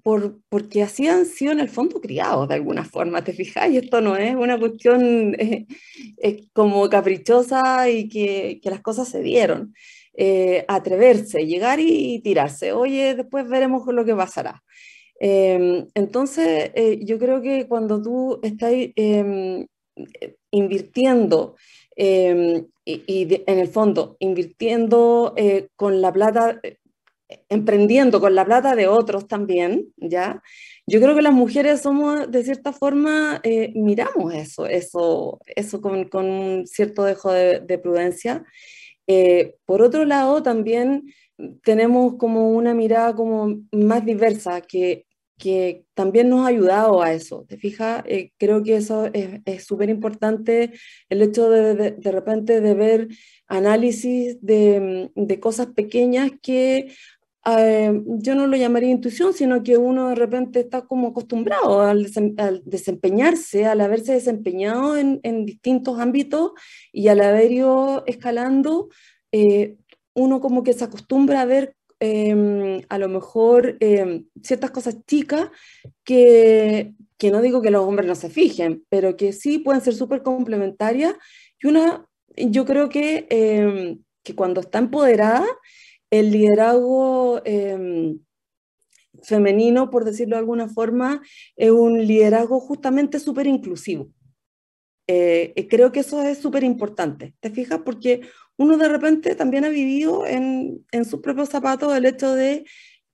por, 0.02 0.40
porque 0.48 0.82
así 0.82 1.08
han 1.08 1.26
sido 1.26 1.52
en 1.52 1.60
el 1.60 1.68
fondo 1.68 2.00
criados 2.00 2.48
de 2.48 2.54
alguna 2.54 2.84
forma, 2.84 3.24
¿te 3.24 3.32
fijas? 3.32 3.70
Y 3.70 3.78
esto 3.78 4.00
no 4.00 4.16
es 4.16 4.34
una 4.34 4.58
cuestión 4.58 5.34
eh, 5.38 6.48
como 6.52 6.88
caprichosa 6.88 7.88
y 7.88 8.08
que, 8.08 8.60
que 8.62 8.70
las 8.70 8.80
cosas 8.82 9.08
se 9.08 9.22
dieron. 9.22 9.74
Eh, 10.14 10.64
atreverse, 10.66 11.46
llegar 11.46 11.78
y, 11.80 12.20
tirarse. 12.20 12.72
Oye, 12.72 13.14
después 13.14 13.48
veremos 13.48 13.86
lo 13.86 14.04
que 14.04 14.14
pasará. 14.14 14.62
Em, 15.20 15.86
entonces, 15.94 16.72
eh, 16.74 16.98
yo 17.04 17.18
creo 17.18 17.40
que 17.42 17.68
cuando 17.68 18.02
tú 18.02 18.40
estás 18.42 18.72
em, 18.96 19.66
invirtiendo 20.50 21.56
em, 21.96 22.66
y, 22.84 23.42
en 23.46 23.58
el 23.58 23.68
fondo 23.68 24.16
invirtiendo 24.18 25.34
eh, 25.36 25.68
con 25.76 26.00
la 26.00 26.12
plata, 26.12 26.60
emprendiendo 27.48 28.20
con 28.20 28.34
la 28.34 28.44
plata 28.44 28.74
de 28.74 28.88
otros 28.88 29.28
también, 29.28 29.92
¿ya? 29.96 30.42
Yo 30.86 31.00
creo 31.00 31.14
que 31.14 31.22
las 31.22 31.34
mujeres 31.34 31.82
somos, 31.82 32.30
de 32.30 32.42
cierta 32.44 32.72
forma, 32.72 33.40
miramos 33.74 34.34
eso, 34.34 34.66
eso, 34.66 35.40
eso 35.46 35.80
con, 35.80 36.08
con 36.08 36.26
un 36.30 36.66
cierto 36.66 37.04
dejo 37.04 37.32
de, 37.32 37.60
de 37.60 37.78
prudencia 37.78 38.44
eh, 39.06 39.56
por 39.64 39.82
otro 39.82 40.04
lado, 40.04 40.42
también 40.42 41.12
tenemos 41.62 42.16
como 42.16 42.50
una 42.50 42.74
mirada 42.74 43.14
como 43.14 43.60
más 43.72 44.04
diversa 44.04 44.60
que, 44.60 45.06
que 45.38 45.84
también 45.94 46.28
nos 46.28 46.44
ha 46.44 46.48
ayudado 46.48 47.02
a 47.02 47.12
eso. 47.12 47.44
¿Te 47.48 47.56
fijas? 47.56 48.04
Eh, 48.06 48.32
creo 48.36 48.62
que 48.62 48.76
eso 48.76 49.10
es 49.12 49.64
súper 49.64 49.88
importante, 49.88 50.72
el 51.08 51.22
hecho 51.22 51.48
de, 51.48 51.92
de, 51.92 52.12
repente 52.12 52.60
de 52.60 52.74
ver 52.74 53.08
análisis 53.48 54.38
de, 54.42 55.10
de 55.14 55.40
cosas 55.40 55.68
pequeñas 55.68 56.30
que 56.42 56.92
eh, 57.46 58.02
yo 58.04 58.34
no 58.34 58.46
lo 58.46 58.56
llamaría 58.56 58.90
intuición, 58.90 59.32
sino 59.32 59.62
que 59.62 59.76
uno 59.78 60.10
de 60.10 60.14
repente 60.14 60.60
está 60.60 60.82
como 60.82 61.08
acostumbrado 61.08 61.80
al, 61.80 62.10
desempeñarse, 62.64 63.66
al 63.66 63.80
haberse 63.80 64.12
desempeñado 64.12 64.96
en, 64.96 65.46
distintos 65.46 65.98
ámbitos 65.98 66.52
y 66.92 67.08
al 67.08 67.20
haber 67.20 67.50
ido 67.50 68.04
escalando, 68.06 68.88
eh, 69.32 69.76
uno 70.14 70.40
como 70.40 70.62
que 70.62 70.74
se 70.74 70.84
acostumbra 70.84 71.40
a 71.40 71.46
ver 71.46 71.74
em, 72.00 72.82
a 72.88 72.98
lo 72.98 73.08
mejor 73.08 73.76
em, 73.80 74.26
ciertas 74.42 74.70
cosas 74.70 74.98
chicas 75.06 75.48
que, 76.04 76.94
que 77.16 77.30
no 77.30 77.40
digo 77.40 77.62
que 77.62 77.70
los 77.70 77.84
hombres 77.84 78.06
no 78.08 78.14
se 78.14 78.30
fijen, 78.30 78.84
pero 78.88 79.16
que 79.16 79.32
sí 79.32 79.58
pueden 79.58 79.82
ser 79.82 79.94
súper 79.94 80.22
complementarias. 80.22 81.14
Y 81.62 81.68
una, 81.68 82.06
yo 82.36 82.64
creo 82.64 82.88
que, 82.88 83.26
em, 83.30 84.02
que 84.22 84.34
cuando 84.34 84.60
está 84.60 84.78
empoderada, 84.78 85.46
el 86.10 86.30
liderazgo 86.30 87.40
em, 87.44 88.20
femenino, 89.22 89.90
por 89.90 90.04
decirlo 90.04 90.36
de 90.36 90.40
alguna 90.40 90.68
forma, 90.68 91.22
es 91.56 91.70
un 91.70 92.06
liderazgo 92.06 92.60
justamente 92.60 93.18
súper 93.18 93.46
inclusivo. 93.46 94.10
Eh, 95.06 95.66
creo 95.68 95.90
que 95.90 96.00
eso 96.00 96.22
es 96.22 96.38
súper 96.38 96.62
importante, 96.62 97.34
¿te 97.40 97.50
fijas? 97.50 97.80
Porque 97.84 98.20
uno 98.56 98.76
de 98.76 98.88
repente 98.88 99.34
también 99.34 99.64
ha 99.64 99.68
vivido 99.68 100.26
en, 100.26 100.86
en 100.92 101.04
sus 101.04 101.20
propios 101.20 101.48
zapatos 101.48 101.94
el 101.96 102.06
hecho 102.06 102.34
de 102.34 102.64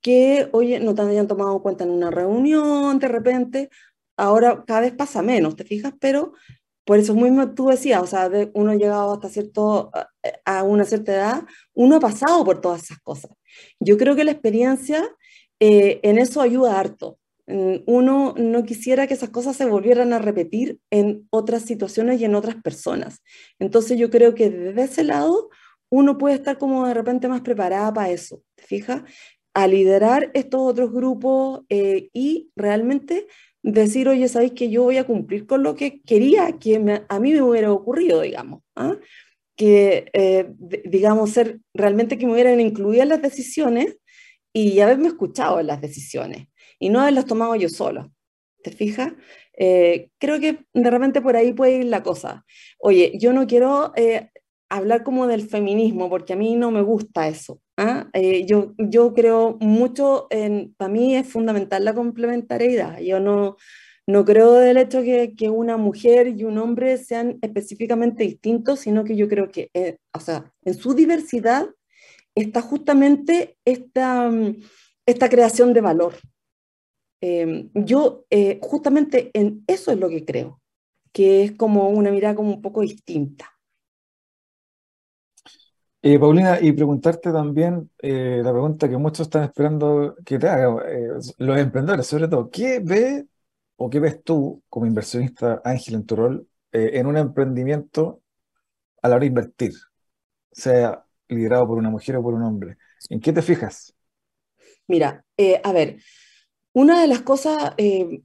que, 0.01 0.47
oye, 0.51 0.79
no 0.79 0.93
te 0.93 1.01
hayan 1.01 1.27
tomado 1.27 1.53
en 1.55 1.59
cuenta 1.59 1.83
en 1.83 1.89
una 1.89 2.11
reunión, 2.11 2.99
de 2.99 3.07
repente, 3.07 3.69
ahora 4.15 4.63
cada 4.67 4.81
vez 4.81 4.93
pasa 4.93 5.21
menos, 5.21 5.55
¿te 5.55 5.63
fijas? 5.63 5.93
Pero 5.99 6.33
por 6.87 6.97
eso 6.99 7.13
mismo 7.13 7.53
tú 7.53 7.67
decías, 7.67 8.01
o 8.01 8.07
sea, 8.07 8.31
uno 8.53 8.71
ha 8.71 8.75
llegado 8.75 9.13
hasta 9.13 9.27
cierto, 9.27 9.91
a 10.45 10.63
una 10.63 10.85
cierta 10.85 11.13
edad, 11.13 11.43
uno 11.73 11.97
ha 11.97 11.99
pasado 11.99 12.45
por 12.45 12.61
todas 12.61 12.83
esas 12.83 12.99
cosas. 12.99 13.31
Yo 13.77 13.97
creo 13.97 14.15
que 14.15 14.23
la 14.23 14.31
experiencia 14.31 15.03
eh, 15.59 15.99
en 16.03 16.17
eso 16.17 16.39
ayuda 16.39 16.79
harto. 16.79 17.19
Mm, 17.45 17.79
uno 17.87 18.35
no 18.37 18.63
quisiera 18.63 19.05
que 19.05 19.15
esas 19.15 19.31
cosas 19.31 19.57
se 19.57 19.65
volvieran 19.65 20.13
a 20.13 20.19
repetir 20.19 20.79
en 20.89 21.27
otras 21.29 21.63
situaciones 21.63 22.21
y 22.21 22.25
en 22.25 22.35
otras 22.35 22.55
personas. 22.63 23.21
Entonces 23.59 23.99
yo 23.99 24.09
creo 24.09 24.33
que 24.33 24.49
desde 24.49 24.83
ese 24.83 25.03
lado 25.03 25.49
uno 25.89 26.17
puede 26.17 26.35
estar 26.35 26.57
como 26.57 26.87
de 26.87 26.93
repente 26.93 27.27
más 27.27 27.41
preparada 27.41 27.93
para 27.93 28.11
eso, 28.11 28.43
¿te 28.55 28.63
fijas? 28.63 29.03
A 29.53 29.67
liderar 29.67 30.31
estos 30.33 30.61
otros 30.61 30.93
grupos 30.93 31.63
eh, 31.67 32.09
y 32.13 32.49
realmente 32.55 33.27
decir, 33.63 34.07
oye, 34.07 34.27
¿sabéis 34.27 34.53
que 34.53 34.69
yo 34.69 34.83
voy 34.83 34.97
a 34.97 35.05
cumplir 35.05 35.45
con 35.45 35.63
lo 35.63 35.75
que 35.75 36.01
quería 36.01 36.51
que 36.59 36.75
a 37.07 37.19
mí 37.19 37.33
me 37.33 37.41
hubiera 37.41 37.71
ocurrido, 37.71 38.21
digamos? 38.21 38.61
¿ah? 38.75 38.95
Que, 39.55 40.09
eh, 40.13 40.49
digamos, 40.85 41.31
ser 41.31 41.59
realmente 41.73 42.17
que 42.17 42.25
me 42.25 42.33
hubieran 42.33 42.59
incluido 42.59 43.03
en 43.03 43.09
las 43.09 43.21
decisiones 43.21 43.97
y 44.53 44.79
haberme 44.79 45.07
escuchado 45.07 45.59
en 45.59 45.67
las 45.67 45.81
decisiones 45.81 46.47
y 46.79 46.89
no 46.89 47.01
haberlas 47.01 47.25
tomado 47.25 47.55
yo 47.55 47.69
solo. 47.69 48.11
¿Te 48.63 48.71
fijas? 48.71 49.13
Eh, 49.57 50.09
creo 50.19 50.39
que 50.39 50.65
de 50.73 50.91
repente 50.91 51.21
por 51.21 51.35
ahí 51.35 51.53
puede 51.53 51.79
ir 51.79 51.85
la 51.85 52.03
cosa. 52.03 52.45
Oye, 52.79 53.13
yo 53.19 53.33
no 53.33 53.47
quiero 53.47 53.93
eh, 53.95 54.29
hablar 54.69 55.03
como 55.03 55.27
del 55.27 55.47
feminismo, 55.47 56.09
porque 56.09 56.33
a 56.33 56.35
mí 56.35 56.55
no 56.55 56.71
me 56.71 56.81
gusta 56.81 57.27
eso. 57.27 57.61
¿Ah? 57.77 58.09
Eh, 58.13 58.45
yo, 58.45 58.73
yo 58.77 59.13
creo 59.13 59.57
mucho, 59.61 60.27
en, 60.29 60.73
para 60.77 60.91
mí 60.91 61.15
es 61.15 61.27
fundamental 61.27 61.85
la 61.85 61.93
complementariedad. 61.93 62.99
Yo 62.99 63.19
no, 63.19 63.57
no 64.07 64.25
creo 64.25 64.53
del 64.53 64.77
hecho 64.77 65.03
que, 65.03 65.35
que 65.35 65.49
una 65.49 65.77
mujer 65.77 66.27
y 66.29 66.43
un 66.43 66.57
hombre 66.57 66.97
sean 66.97 67.37
específicamente 67.41 68.23
distintos, 68.23 68.81
sino 68.81 69.03
que 69.03 69.15
yo 69.15 69.27
creo 69.29 69.51
que, 69.51 69.69
eh, 69.73 69.97
o 70.13 70.19
sea, 70.19 70.51
en 70.63 70.73
su 70.73 70.93
diversidad 70.93 71.67
está 72.35 72.61
justamente 72.61 73.57
esta, 73.65 74.29
mm, 74.29 74.57
esta 75.05 75.29
creación 75.29 75.73
de 75.73 75.81
valor. 75.81 76.15
Em, 77.21 77.69
yo 77.73 78.25
eh, 78.29 78.59
justamente 78.61 79.31
en 79.33 79.63
eso 79.67 79.91
es 79.91 79.97
lo 79.97 80.07
que 80.09 80.23
creo, 80.23 80.61
que 81.11 81.43
es 81.43 81.51
como 81.53 81.89
una 81.89 82.11
mirada 82.11 82.35
como 82.35 82.49
un 82.49 82.61
poco 82.61 82.81
distinta. 82.81 83.56
Eh, 86.09 86.17
Paulina, 86.17 86.57
y 86.61 86.71
preguntarte 86.71 87.33
también 87.33 87.91
eh, 88.01 88.39
la 88.41 88.53
pregunta 88.53 88.87
que 88.87 88.95
muchos 88.95 89.27
están 89.27 89.43
esperando 89.43 90.15
que 90.25 90.39
te 90.39 90.47
haga, 90.47 90.81
eh, 90.89 91.09
los 91.37 91.57
emprendedores 91.57 92.07
sobre 92.07 92.29
todo, 92.29 92.49
¿qué 92.49 92.79
ve 92.79 93.25
o 93.75 93.89
qué 93.89 93.99
ves 93.99 94.23
tú 94.23 94.63
como 94.69 94.85
inversionista, 94.85 95.61
Ángel, 95.65 95.95
en 95.95 96.05
tu 96.05 96.15
rol, 96.15 96.47
en 96.71 97.07
un 97.07 97.17
emprendimiento 97.17 98.21
a 99.01 99.09
la 99.09 99.15
hora 99.15 99.23
de 99.23 99.27
invertir, 99.27 99.73
sea 100.49 101.03
liderado 101.27 101.67
por 101.67 101.77
una 101.77 101.89
mujer 101.89 102.15
o 102.15 102.23
por 102.23 102.35
un 102.35 102.43
hombre? 102.43 102.77
¿En 103.09 103.19
qué 103.19 103.33
te 103.33 103.41
fijas? 103.41 103.93
Mira, 104.87 105.25
a 105.61 105.71
ver, 105.73 105.97
una 106.71 107.01
de 107.01 107.07
las 107.07 107.21
cosas 107.21 107.75
que, 107.75 108.21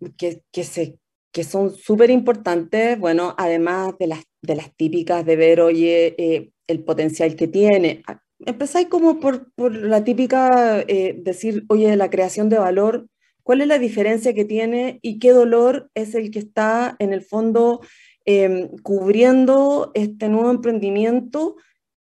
que, 0.53 0.63
se, 0.63 1.01
que 1.33 1.43
son 1.43 1.75
súper 1.75 2.11
importantes, 2.11 2.97
bueno, 2.97 3.35
además 3.37 3.95
de 3.99 4.07
las, 4.07 4.23
de 4.41 4.55
las 4.55 4.73
típicas 4.77 5.27
de 5.27 5.35
ver, 5.35 5.61
oye, 5.61 6.53
el 6.73 6.83
potencial 6.83 7.37
que 7.37 7.47
tiene. 7.47 8.03
Empezáis 8.45 8.89
como 8.89 9.21
por, 9.21 9.53
por 9.53 9.75
la 9.75 10.03
típica 10.03 10.81
eh, 10.81 11.15
decir, 11.17 11.65
oye, 11.69 11.97
la 11.97 12.11
creación 12.11 12.49
de 12.49 12.59
valor, 12.59 13.07
¿cuál 13.45 13.61
es 13.61 13.69
la 13.69 13.79
diferencia 13.79 14.35
que 14.35 14.45
tiene 14.45 14.99
y 15.03 15.19
qué 15.21 15.31
dolor 15.31 15.91
es 15.95 16.15
el 16.15 16.31
que 16.31 16.41
está 16.41 16.97
en 16.99 17.13
el 17.13 17.23
fondo 17.23 17.81
em, 18.25 18.69
cubriendo 18.83 19.93
este 19.95 20.29
nuevo 20.29 20.51
emprendimiento 20.51 21.57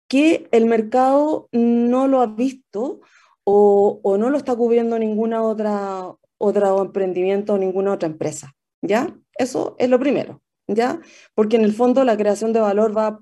que 0.08 0.48
el 0.52 0.66
mercado 0.66 1.50
no 1.52 2.08
lo 2.08 2.22
ha 2.22 2.28
visto 2.28 3.02
o, 3.44 4.00
o 4.04 4.18
no 4.18 4.30
lo 4.30 4.38
está 4.38 4.56
cubriendo 4.56 4.98
ninguna 4.98 5.44
otra, 5.44 6.16
otra 6.38 6.70
emprendimiento 6.78 7.54
o 7.54 7.58
ninguna 7.58 7.94
otra 7.94 8.08
empresa? 8.08 8.56
¿Ya? 8.82 9.14
Eso 9.38 9.76
es 9.78 9.90
lo 9.90 10.00
primero. 10.00 10.42
¿Ya? 10.68 11.02
Porque 11.34 11.58
en 11.58 11.64
el 11.64 11.74
fondo 11.74 12.04
la 12.04 12.16
creación 12.16 12.54
de 12.54 12.60
valor 12.60 12.96
va 12.96 13.20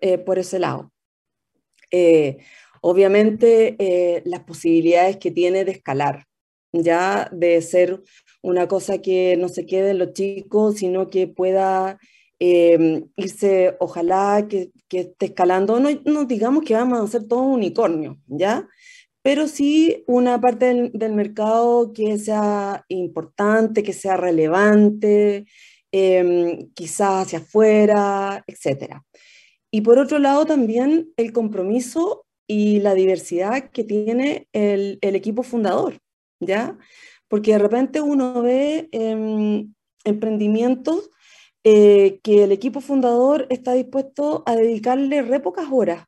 eh, 0.00 0.18
por 0.18 0.38
ese 0.38 0.58
lado. 0.58 0.92
Eh, 1.90 2.38
obviamente 2.80 3.76
eh, 3.78 4.22
las 4.24 4.40
posibilidades 4.40 5.16
que 5.16 5.30
tiene 5.30 5.64
de 5.64 5.72
escalar, 5.72 6.26
ya 6.72 7.28
de 7.32 7.60
ser 7.62 8.02
una 8.42 8.68
cosa 8.68 8.98
que 8.98 9.36
no 9.36 9.48
se 9.48 9.66
quede 9.66 9.90
en 9.90 9.98
los 9.98 10.12
chicos, 10.12 10.76
sino 10.76 11.10
que 11.10 11.26
pueda 11.28 11.98
em, 12.38 13.08
irse, 13.16 13.76
ojalá 13.80 14.46
que, 14.48 14.70
esté 14.90 15.26
escalando, 15.26 15.80
no, 15.80 16.24
digamos 16.24 16.64
que 16.64 16.74
vamos 16.74 17.00
a 17.00 17.02
hacer 17.04 17.26
todo 17.28 17.42
un 17.42 17.54
unicornio, 17.54 18.18
¿ya? 18.26 18.68
Pero 19.22 19.48
sí 19.48 20.04
una 20.06 20.40
parte 20.40 20.90
del, 20.92 21.12
mercado 21.14 21.92
que 21.92 22.18
sea 22.18 22.84
importante, 22.88 23.82
que 23.82 23.92
sea 23.92 24.16
relevante, 24.16 25.46
eh, 25.92 26.68
quizás 26.74 27.26
hacia 27.26 27.40
afuera, 27.40 28.44
etc. 28.46 29.02
Y 29.70 29.82
por 29.82 29.98
otro 29.98 30.18
lado 30.18 30.46
también 30.46 31.12
el 31.16 31.32
compromiso 31.32 32.24
y 32.46 32.80
la 32.80 32.94
diversidad 32.94 33.70
que 33.70 33.84
tiene 33.84 34.48
el, 34.52 34.98
equipo 35.02 35.42
fundador, 35.42 35.98
¿ya? 36.40 36.78
Porque 37.28 37.52
de 37.52 37.58
repente 37.58 38.00
uno 38.00 38.40
ve 38.42 38.88
em, 38.92 39.74
emprendimientos 40.04 41.10
eh, 41.64 42.20
que 42.22 42.44
el 42.44 42.52
equipo 42.52 42.80
fundador 42.80 43.46
está 43.50 43.74
dispuesto 43.74 44.42
a 44.46 44.56
dedicarle 44.56 45.20
re 45.22 45.40
pocas 45.40 45.66
horas. 45.70 46.06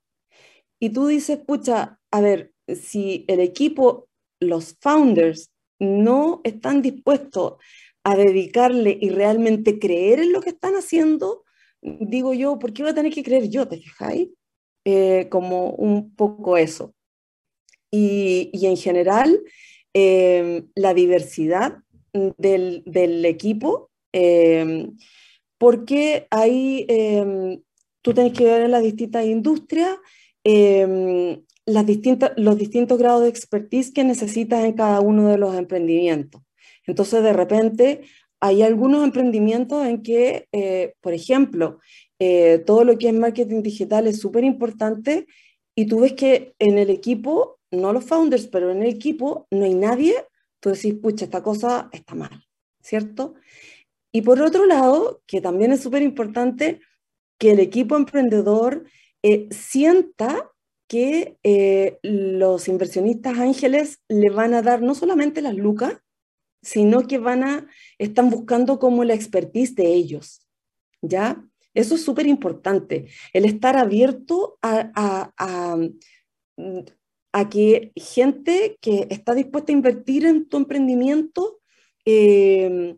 Y 0.80 0.90
tú 0.90 1.08
dices, 1.08 1.38
pucha, 1.38 1.98
a 2.10 2.20
ver, 2.22 2.52
si 2.66 3.26
el 3.28 3.40
equipo, 3.40 4.08
los 4.40 4.76
founders, 4.80 5.50
no 5.78 6.40
están 6.44 6.80
dispuestos 6.80 7.54
a 8.04 8.16
dedicarle 8.16 8.96
y 9.00 9.10
realmente 9.10 9.78
creer 9.78 10.20
en 10.20 10.32
lo 10.32 10.40
que 10.40 10.50
están 10.50 10.74
haciendo, 10.74 11.44
digo 11.82 12.34
yo, 12.34 12.58
¿por 12.58 12.72
qué 12.72 12.82
voy 12.82 12.92
a 12.92 12.94
tener 12.94 13.12
que 13.12 13.22
creer 13.22 13.48
yo? 13.48 13.66
¿Te 13.68 13.78
fijáis? 13.78 14.28
Eh, 14.84 15.28
como 15.30 15.70
un 15.70 16.14
poco 16.14 16.56
eso. 16.56 16.94
Y, 17.90 18.50
y 18.52 18.66
en 18.66 18.76
general, 18.76 19.42
eh, 19.94 20.64
la 20.74 20.94
diversidad 20.94 21.78
del, 22.12 22.82
del 22.86 23.24
equipo, 23.24 23.90
eh, 24.12 24.88
porque 25.58 26.26
ahí 26.30 26.86
tú 28.02 28.14
tienes 28.14 28.32
que 28.32 28.44
ver 28.44 28.62
en 28.62 28.70
las 28.70 28.82
distintas 28.82 29.26
industrias 29.26 29.98
las 31.70 31.86
distintas, 31.86 32.32
los 32.36 32.58
distintos 32.58 32.98
grados 32.98 33.22
de 33.22 33.28
expertise 33.28 33.92
que 33.92 34.04
necesitas 34.04 34.64
en 34.64 34.72
cada 34.72 35.00
uno 35.00 35.28
de 35.28 35.38
los 35.38 35.54
emprendimientos. 35.56 36.42
Entonces, 36.86 37.22
de 37.22 37.32
repente, 37.32 38.02
hay 38.40 38.62
algunos 38.62 39.04
emprendimientos 39.04 39.86
en 39.86 40.02
que, 40.02 40.48
eh, 40.52 40.94
por 41.00 41.12
ejemplo, 41.12 41.78
eh, 42.18 42.62
todo 42.66 42.84
lo 42.84 42.96
que 42.96 43.08
es 43.08 43.14
marketing 43.14 43.62
digital 43.62 44.06
es 44.06 44.18
súper 44.18 44.44
importante 44.44 45.26
y 45.74 45.86
tú 45.86 46.00
ves 46.00 46.14
que 46.14 46.54
en 46.58 46.78
el 46.78 46.90
equipo, 46.90 47.58
no 47.70 47.92
los 47.92 48.04
founders, 48.04 48.46
pero 48.46 48.70
en 48.70 48.82
el 48.82 48.88
equipo 48.88 49.46
no 49.50 49.64
hay 49.64 49.74
nadie, 49.74 50.14
tú 50.58 50.70
decís, 50.70 50.94
pucha, 50.94 51.26
esta 51.26 51.42
cosa 51.42 51.90
está 51.92 52.14
mal, 52.14 52.44
¿cierto? 52.80 53.34
Y 54.10 54.22
por 54.22 54.40
otro 54.40 54.64
lado, 54.64 55.22
que 55.26 55.40
también 55.40 55.72
es 55.72 55.82
súper 55.82 56.02
importante, 56.02 56.80
que 57.38 57.52
el 57.52 57.60
equipo 57.60 57.96
emprendedor 57.96 58.84
eh, 59.22 59.48
sienta 59.50 60.50
que 60.88 61.36
los 62.02 62.66
inversionistas 62.66 63.38
ángeles 63.38 64.00
le 64.08 64.28
van 64.28 64.54
a 64.54 64.62
dar 64.62 64.82
no 64.82 64.96
solamente 64.96 65.40
las 65.40 65.54
lucas, 65.54 66.02
sino 66.62 67.06
que 67.06 67.18
van 67.18 67.44
a, 67.44 67.66
están 67.98 68.30
buscando 68.30 68.78
como 68.78 69.04
la 69.04 69.14
expertise 69.14 69.74
de 69.74 69.94
ellos, 69.94 70.46
¿ya? 71.02 71.44
Eso 71.74 71.94
es 71.94 72.04
súper 72.04 72.26
importante, 72.26 73.06
el 73.32 73.44
estar 73.44 73.76
abierto 73.76 74.58
a, 74.60 74.90
a, 74.94 75.78
a, 77.32 77.48
que 77.48 77.92
gente 77.94 78.76
que 78.80 79.06
está 79.08 79.34
dispuesta 79.34 79.72
a 79.72 79.76
invertir 79.76 80.26
en 80.26 80.48
tu 80.48 80.56
emprendimiento, 80.56 81.60
eh, 82.04 82.96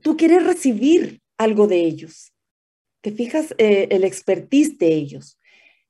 tú 0.00 0.16
quieres 0.16 0.44
recibir 0.44 1.20
algo 1.38 1.66
de 1.66 1.84
ellos. 1.84 2.32
¿Te 3.00 3.10
fijas 3.10 3.52
eh, 3.58 3.88
el 3.90 4.04
expertise 4.04 4.78
de 4.78 4.94
ellos? 4.94 5.38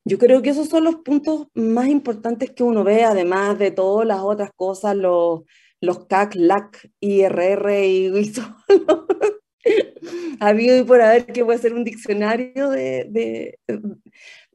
Yo 0.04 0.18
creo 0.18 0.40
que 0.40 0.50
esos 0.50 0.68
son 0.68 0.84
los 0.84 0.96
puntos 0.96 1.48
más 1.54 1.88
importantes 1.88 2.50
que 2.50 2.62
uno 2.62 2.84
ve, 2.84 3.04
además 3.04 3.58
de 3.58 3.70
todas 3.70 4.06
las 4.06 4.20
otras 4.22 4.50
cosas, 4.56 4.96
los, 4.96 5.42
los 5.82 6.06
CAC, 6.06 6.36
LAC, 6.36 6.90
IRR 7.00 7.84
y, 7.84 8.24
solo. 8.32 8.56
ha 10.40 10.46
habido 10.48 10.78
y 10.78 10.84
por 10.84 11.02
haber 11.02 11.26
que 11.26 11.44
puede 11.44 11.58
ser 11.58 11.74
un 11.74 11.84
diccionario 11.84 12.70
de, 12.70 13.58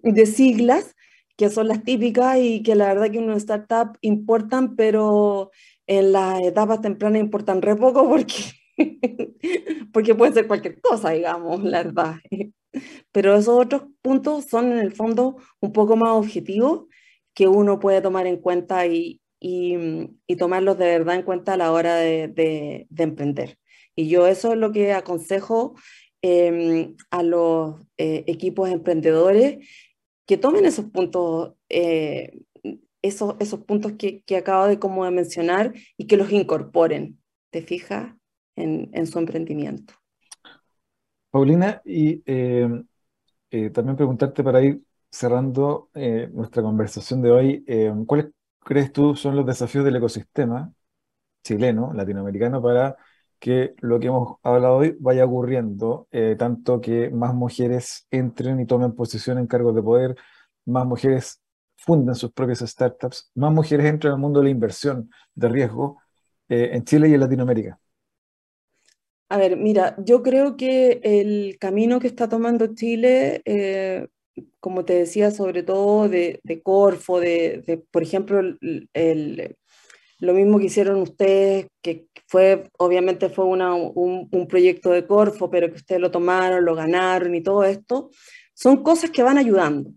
de, 0.01 0.25
siglas 0.25 0.95
que 1.35 1.49
son 1.49 1.67
las 1.67 1.83
típicas 1.83 2.37
y 2.39 2.63
que 2.63 2.75
la 2.75 2.87
verdad 2.87 3.11
que 3.11 3.17
en 3.19 3.25
una 3.25 3.37
startup 3.37 3.97
importan, 4.01 4.75
pero 4.75 5.51
en 5.85 6.13
las 6.13 6.41
etapas 6.41 6.81
tempranas 6.81 7.21
importan 7.21 7.61
re 7.61 7.75
poco 7.75 8.07
porque, 8.07 8.33
porque 9.93 10.15
puede 10.15 10.33
ser 10.33 10.47
cualquier 10.47 10.79
cosa, 10.81 11.11
digamos, 11.11 11.61
la 11.63 11.83
verdad. 11.83 12.15
Pero 13.11 13.35
esos 13.35 13.65
otros 13.65 13.83
puntos 14.01 14.45
son 14.45 14.71
en 14.71 14.79
el 14.79 14.93
fondo 14.93 15.37
un 15.59 15.73
poco 15.73 15.97
más 15.97 16.11
objetivos 16.11 16.85
que 17.33 17.47
uno 17.47 17.79
puede 17.79 18.01
tomar 18.01 18.27
en 18.27 18.37
cuenta 18.37 18.87
y, 18.87 19.21
y, 19.39 20.35
tomarlos 20.37 20.77
de 20.77 20.85
verdad 20.85 21.15
en 21.15 21.23
cuenta 21.23 21.53
a 21.53 21.57
la 21.57 21.71
hora 21.71 21.95
de, 21.95 22.87
emprender. 22.97 23.57
Y 23.95 24.09
yo 24.09 24.27
eso 24.27 24.53
es 24.53 24.57
lo 24.57 24.71
que 24.71 24.93
aconsejo 24.93 25.75
em, 26.21 26.95
a 27.11 27.23
los 27.23 27.81
eh, 27.97 28.23
equipos 28.27 28.69
emprendedores, 28.69 29.67
que 30.25 30.37
tomen 30.37 30.65
esos 30.65 30.85
puntos, 30.85 31.53
eh, 31.69 32.39
esos, 33.01 33.35
esos 33.39 33.61
puntos 33.61 33.93
que, 33.93 34.21
que, 34.23 34.37
acabo 34.37 34.67
de 34.67 34.79
como 34.79 35.05
de 35.05 35.11
mencionar 35.11 35.73
y 35.97 36.05
que 36.07 36.17
los 36.17 36.31
incorporen, 36.31 37.19
¿te 37.49 37.61
fijas? 37.61 38.13
En, 38.55 38.89
en 38.93 39.05
su 39.05 39.19
emprendimiento. 39.19 39.93
Paulina, 41.29 41.79
y 41.85 42.23
em, 42.25 42.87
eh, 43.51 43.69
también 43.69 43.95
preguntarte 43.95 44.43
para 44.43 44.63
ir 44.63 44.81
cerrando 45.11 45.91
nuestra 46.33 46.63
conversación 46.63 47.21
de 47.21 47.31
hoy, 47.31 47.63
em, 47.67 48.03
¿cuál 48.03 48.21
es 48.21 48.25
crees 48.67 48.91
tú 48.91 49.15
son 49.15 49.37
los 49.37 49.45
desafíos 49.45 49.85
del 49.85 49.95
ecosistema 49.95 50.73
chileno, 51.41 51.93
latinoamericano, 51.93 52.61
para 52.61 52.97
que 53.39 53.75
lo 53.79 53.97
que 53.97 54.07
hemos 54.07 54.37
hablado 54.43 54.77
hoy 54.77 54.97
vaya 54.99 55.23
ocurriendo, 55.23 56.07
eh, 56.11 56.35
tanto 56.37 56.81
que 56.81 57.09
más 57.09 57.33
mujeres 57.33 58.07
entren 58.11 58.59
y 58.59 58.65
tomen 58.65 58.93
posición 58.93 59.37
en 59.37 59.47
cargos 59.47 59.73
de 59.73 59.81
poder, 59.81 60.15
más 60.65 60.85
mujeres 60.85 61.41
funden 61.77 62.13
sus 62.15 62.33
propias 62.33 62.59
startups, 62.59 63.31
más 63.35 63.53
mujeres 63.53 63.85
entren 63.85 64.13
al 64.13 64.19
mundo 64.19 64.41
de 64.41 64.45
la 64.45 64.51
inversión 64.51 65.09
de 65.33 65.47
riesgo 65.47 66.01
eh, 66.49 66.71
en 66.73 66.83
Chile 66.83 67.07
y 67.07 67.13
en 67.13 67.21
Latinoamérica? 67.21 67.79
A 69.29 69.37
ver, 69.37 69.55
mira, 69.55 69.95
yo 70.03 70.21
creo 70.23 70.57
que 70.57 70.99
el 71.03 71.57
camino 71.57 72.01
que 72.01 72.07
está 72.07 72.27
tomando 72.27 72.73
Chile 72.73 73.41
eh, 73.45 74.07
como 74.59 74.85
te 74.85 74.93
decía, 74.93 75.31
sobre 75.31 75.63
todo 75.63 76.09
de, 76.09 76.61
Corfo, 76.63 77.19
de, 77.19 77.83
por 77.91 78.03
ejemplo, 78.03 78.39
el, 78.39 79.57
lo 80.19 80.33
mismo 80.33 80.59
que 80.59 80.65
hicieron 80.65 81.01
ustedes, 81.01 81.67
que 81.81 82.07
fue, 82.27 82.69
obviamente 82.77 83.29
fue 83.29 83.45
una, 83.45 83.73
un, 83.73 84.47
proyecto 84.47 84.89
de 84.89 85.05
Corfo, 85.05 85.49
pero 85.49 85.69
que 85.69 85.75
ustedes 85.75 86.01
lo 86.01 86.11
tomaron, 86.11 86.65
lo 86.65 86.75
ganaron 86.75 87.35
y 87.35 87.41
todo 87.41 87.63
esto, 87.63 88.09
son 88.53 88.83
cosas 88.83 89.11
que 89.11 89.23
van 89.23 89.37
ayudando, 89.37 89.91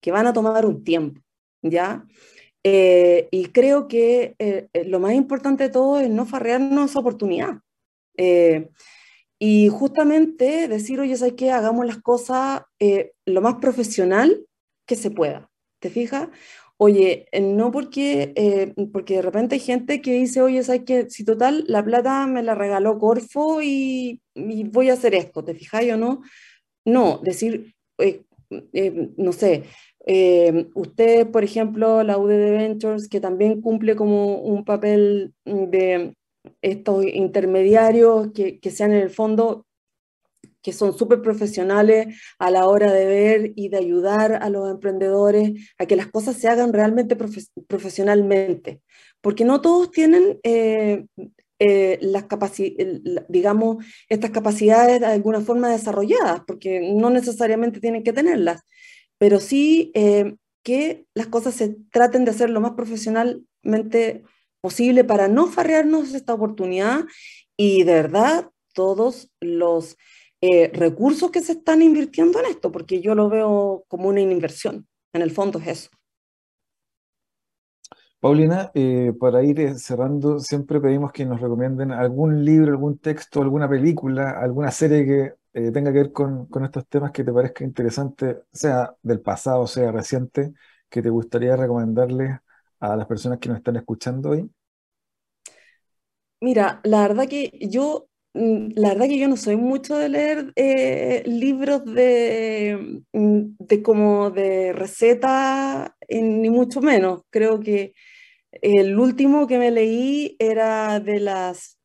que 0.00 0.10
van 0.10 0.26
a 0.26 0.32
tomar 0.32 0.66
un 0.66 0.82
tiempo, 0.82 1.20
¿ya? 1.62 2.04
Eh, 2.62 3.28
y 3.30 3.46
creo 3.46 3.88
que 3.88 4.34
eh, 4.38 4.68
lo 4.86 5.00
más 5.00 5.14
importante 5.14 5.64
de 5.64 5.70
todo 5.70 5.98
es 6.00 6.10
no 6.10 6.26
farrearnos 6.26 6.90
esa 6.90 6.98
oportunidad. 6.98 7.60
Eh, 8.16 8.68
y 9.42 9.68
justamente 9.68 10.68
decir, 10.68 11.00
oye, 11.00 11.16
¿sabes 11.16 11.32
qué? 11.32 11.50
Hagamos 11.50 11.86
las 11.86 11.98
cosas 11.98 12.62
eh, 12.78 13.12
lo 13.24 13.40
más 13.40 13.54
profesional 13.54 14.46
que 14.86 14.96
se 14.96 15.10
pueda. 15.10 15.50
¿Te 15.80 15.88
fijas? 15.88 16.28
Oye, 16.76 17.26
eh, 17.32 17.40
no 17.40 17.70
porque, 17.70 18.34
eh, 18.36 18.74
porque 18.92 19.16
de 19.16 19.22
repente 19.22 19.54
hay 19.54 19.60
gente 19.60 20.02
que 20.02 20.12
dice, 20.12 20.42
oye, 20.42 20.62
¿sabes 20.62 20.82
qué? 20.86 21.08
Si 21.08 21.24
total, 21.24 21.64
la 21.68 21.82
plata 21.82 22.26
me 22.26 22.42
la 22.42 22.54
regaló 22.54 22.98
Corfo 22.98 23.62
y, 23.62 24.20
voy 24.34 24.90
a 24.90 24.92
hacer 24.92 25.14
esto, 25.14 25.42
¿te 25.42 25.54
fijas 25.54 25.84
o 25.90 25.96
no? 25.96 26.20
No, 26.84 27.18
decir, 27.22 27.74
no 29.16 29.32
sé, 29.32 29.64
usted, 30.74 31.30
por 31.30 31.44
ejemplo, 31.44 32.02
la 32.02 32.18
UDD 32.18 32.58
Ventures, 32.58 33.08
que 33.08 33.20
también 33.20 33.62
cumple 33.62 33.96
como 33.96 34.36
un 34.36 34.64
papel 34.64 35.34
de 35.44 36.14
estos 36.62 37.04
intermediarios 37.06 38.28
que, 38.32 38.60
que 38.60 38.70
sean 38.70 38.92
en 38.92 39.00
el 39.00 39.10
fondo 39.10 39.66
que 40.62 40.72
son 40.72 40.96
súper 40.96 41.22
profesionales 41.22 42.20
a 42.38 42.50
la 42.50 42.66
hora 42.66 42.92
de 42.92 43.06
ver 43.06 43.52
y 43.56 43.68
de 43.68 43.78
ayudar 43.78 44.34
a 44.34 44.50
los 44.50 44.70
emprendedores 44.70 45.72
a 45.78 45.86
que 45.86 45.96
las 45.96 46.08
cosas 46.08 46.36
se 46.36 46.48
hagan 46.48 46.72
realmente 46.72 47.16
profesionalmente, 47.66 48.82
porque 49.20 49.44
no 49.44 49.60
todos 49.60 49.90
tienen 49.90 50.38
eh, 50.42 51.06
eh, 51.62 51.98
digamos, 53.28 53.84
estas 54.08 54.30
capacidades 54.30 55.00
de 55.00 55.06
alguna 55.06 55.40
forma 55.40 55.68
desarrolladas, 55.68 56.42
porque 56.46 56.94
no 56.94 57.10
necesariamente 57.10 57.80
tienen 57.80 58.02
que 58.02 58.14
tenerlas, 58.14 58.62
pero 59.18 59.40
sí 59.40 59.92
eh, 59.94 60.36
que 60.62 61.04
las 61.14 61.26
cosas 61.26 61.54
se 61.54 61.76
traten 61.92 62.24
de 62.24 62.30
hacer 62.30 62.50
lo 62.50 62.60
más 62.60 62.72
profesionalmente 62.72 64.24
posible 64.60 65.04
para 65.04 65.28
no 65.28 65.46
farrearnos 65.46 66.14
esta 66.14 66.34
oportunidad 66.34 67.04
y 67.56 67.82
de 67.84 67.94
verdad 67.94 68.50
todos 68.72 69.30
los 69.40 69.96
eh, 70.40 70.70
recursos 70.72 71.30
que 71.30 71.42
se 71.42 71.52
están 71.52 71.82
invirtiendo 71.82 72.38
en 72.40 72.46
esto, 72.46 72.72
porque 72.72 73.02
yo 73.02 73.14
lo 73.14 73.28
veo 73.28 73.84
como 73.88 74.08
una 74.08 74.20
inversión. 74.20 74.86
En 75.12 75.22
el 75.22 75.30
fondo 75.30 75.58
es 75.58 75.66
eso. 75.66 75.90
Paulina, 78.20 78.70
eh, 78.74 79.12
para 79.18 79.42
ir 79.42 79.60
eh, 79.60 79.74
cerrando, 79.78 80.38
siempre 80.40 80.80
pedimos 80.80 81.12
que 81.12 81.24
nos 81.24 81.40
recomienden 81.40 81.90
algún 81.90 82.44
libro, 82.44 82.70
algún 82.70 82.98
texto, 82.98 83.42
alguna 83.42 83.68
película, 83.68 84.30
alguna 84.40 84.70
serie 84.70 85.04
que 85.04 85.70
tenga 85.72 85.92
que 85.92 85.98
ver 85.98 86.12
con, 86.12 86.46
con, 86.46 86.64
estos 86.64 86.86
temas 86.86 87.10
que 87.10 87.24
te 87.24 87.32
parezca 87.32 87.64
interesante, 87.64 88.42
sea 88.52 88.94
del 89.02 89.20
pasado, 89.20 89.66
sea 89.66 89.90
reciente, 89.90 90.52
que 90.88 91.02
te 91.02 91.10
gustaría 91.10 91.56
recomendarles 91.56 92.38
a 92.80 92.96
las 92.96 93.06
personas 93.06 93.38
que 93.38 93.48
nos 93.48 93.58
están 93.58 93.76
escuchando 93.76 94.30
hoy. 94.30 94.50
Mira, 96.40 96.80
la 96.84 97.02
verdad 97.02 97.28
que 97.28 97.50
yo 97.60 98.06
Mm, 98.32 98.68
la 98.76 98.90
verdad 98.90 99.06
que 99.08 99.18
yo 99.18 99.26
no 99.26 99.36
soy 99.36 99.56
mucho 99.56 99.96
de 99.98 100.08
leer 100.08 100.52
eh, 100.54 101.24
libros 101.26 101.84
de, 101.84 103.02
mm, 103.12 103.56
de 103.58 103.82
como 103.82 104.30
de 104.30 104.72
receta, 104.72 105.96
ni 106.08 106.48
mucho 106.48 106.80
menos. 106.80 107.22
Creo 107.30 107.58
que 107.58 107.92
el 108.52 108.98
último 108.98 109.46
que 109.48 109.58
me 109.58 109.70
leí 109.72 110.36
era 110.40 111.00
de 111.00 111.20
las 111.20 111.78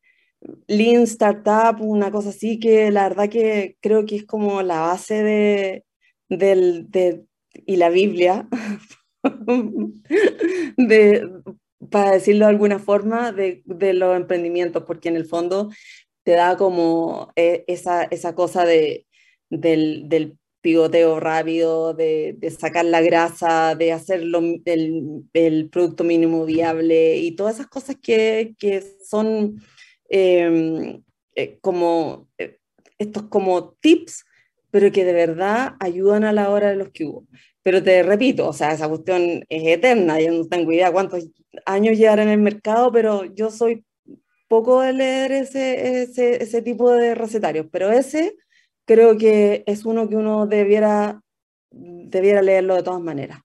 Lean 0.68 1.02
Startup, 1.04 1.80
una 1.80 2.10
cosa 2.12 2.30
así, 2.30 2.58
que 2.60 2.90
la 2.92 3.04
verdad 3.08 3.28
que 3.30 3.76
creo 3.82 4.06
que 4.06 4.16
es 4.16 4.26
como 4.26 4.62
la 4.62 4.80
base 4.82 5.22
de, 5.24 5.84
del, 6.28 6.90
de, 6.90 7.26
y 7.66 7.76
la 7.76 7.90
Biblia, 7.90 8.48
de, 10.76 11.28
para 11.90 12.12
decirlo 12.12 12.46
de 12.46 12.50
alguna 12.50 12.78
forma, 12.78 13.32
de, 13.32 13.62
de, 13.64 13.94
los 13.94 14.16
emprendimientos, 14.16 14.84
porque 14.84 15.08
en 15.08 15.16
el 15.16 15.26
fondo 15.26 15.70
te 16.22 16.32
da 16.32 16.56
como 16.56 17.32
eh, 17.36 17.64
esa, 17.68 18.04
esa 18.04 18.34
cosa 18.34 18.64
de, 18.64 19.06
del, 19.50 20.08
del 20.08 20.38
pivoteo 20.66 21.20
rápido, 21.20 21.94
de, 21.94 22.36
sacar 22.58 22.84
la 22.84 23.00
grasa, 23.00 23.76
de 23.76 23.92
hacer 23.92 24.22
el, 24.64 25.24
el, 25.32 25.68
producto 25.70 26.02
mínimo 26.02 26.44
viable 26.44 27.18
y 27.18 27.36
todas 27.36 27.54
esas 27.54 27.68
cosas 27.68 27.96
que, 28.02 28.56
que 28.58 28.82
son 29.08 29.62
em, 30.08 31.04
eh, 31.36 31.58
como 31.60 32.28
eh, 32.38 32.58
estos 32.98 33.24
como 33.24 33.74
tips, 33.74 34.24
pero 34.72 34.90
que 34.90 35.04
de 35.04 35.12
verdad 35.12 35.74
ayudan 35.78 36.24
a 36.24 36.32
la 36.32 36.50
hora 36.50 36.70
de 36.70 36.76
los 36.76 36.90
que 36.90 37.04
hubo. 37.04 37.28
Pero 37.66 37.82
te 37.82 38.00
repito, 38.04 38.48
o 38.48 38.52
sea, 38.52 38.70
esa 38.70 38.88
cuestión 38.88 39.44
es 39.48 39.66
eterna, 39.66 40.20
yo 40.20 40.30
no 40.30 40.46
tengo 40.46 40.70
idea 40.70 40.92
cuántos 40.92 41.28
años 41.64 41.98
llevará 41.98 42.22
en 42.22 42.28
el 42.28 42.38
mercado, 42.38 42.92
pero 42.92 43.24
yo 43.24 43.50
soy 43.50 43.84
poco 44.46 44.82
de 44.82 44.92
leer 44.92 45.32
ese, 45.32 46.04
ese, 46.04 46.62
tipo 46.62 46.92
de 46.92 47.16
recetarios, 47.16 47.66
pero 47.72 47.90
ese 47.90 48.36
creo 48.84 49.18
que 49.18 49.64
es 49.66 49.84
uno 49.84 50.08
que 50.08 50.14
uno 50.14 50.46
debiera, 50.46 51.20
debiera 51.72 52.40
leerlo 52.40 52.76
de 52.76 52.84
todas 52.84 53.02
maneras. 53.02 53.40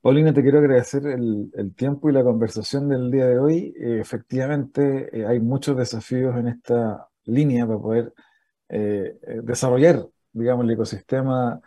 Paulina, 0.00 0.32
te 0.32 0.42
quiero 0.42 0.60
agradecer 0.60 1.04
el, 1.08 1.50
el, 1.52 1.74
tiempo 1.74 2.08
y 2.08 2.12
la 2.12 2.22
conversación 2.22 2.88
del 2.88 3.10
día 3.10 3.26
de 3.26 3.40
hoy. 3.40 3.74
Eh, 3.76 3.98
efectivamente, 4.00 5.08
eh, 5.12 5.26
hay 5.26 5.40
muchos 5.40 5.76
desafíos 5.76 6.36
en 6.36 6.46
esta 6.46 7.08
línea 7.24 7.66
para 7.66 7.80
poder 7.80 8.12
eh, 8.68 9.18
desarrollar, 9.42 10.06
digamos, 10.32 10.64
el 10.64 10.70
ecosistema 10.70 11.60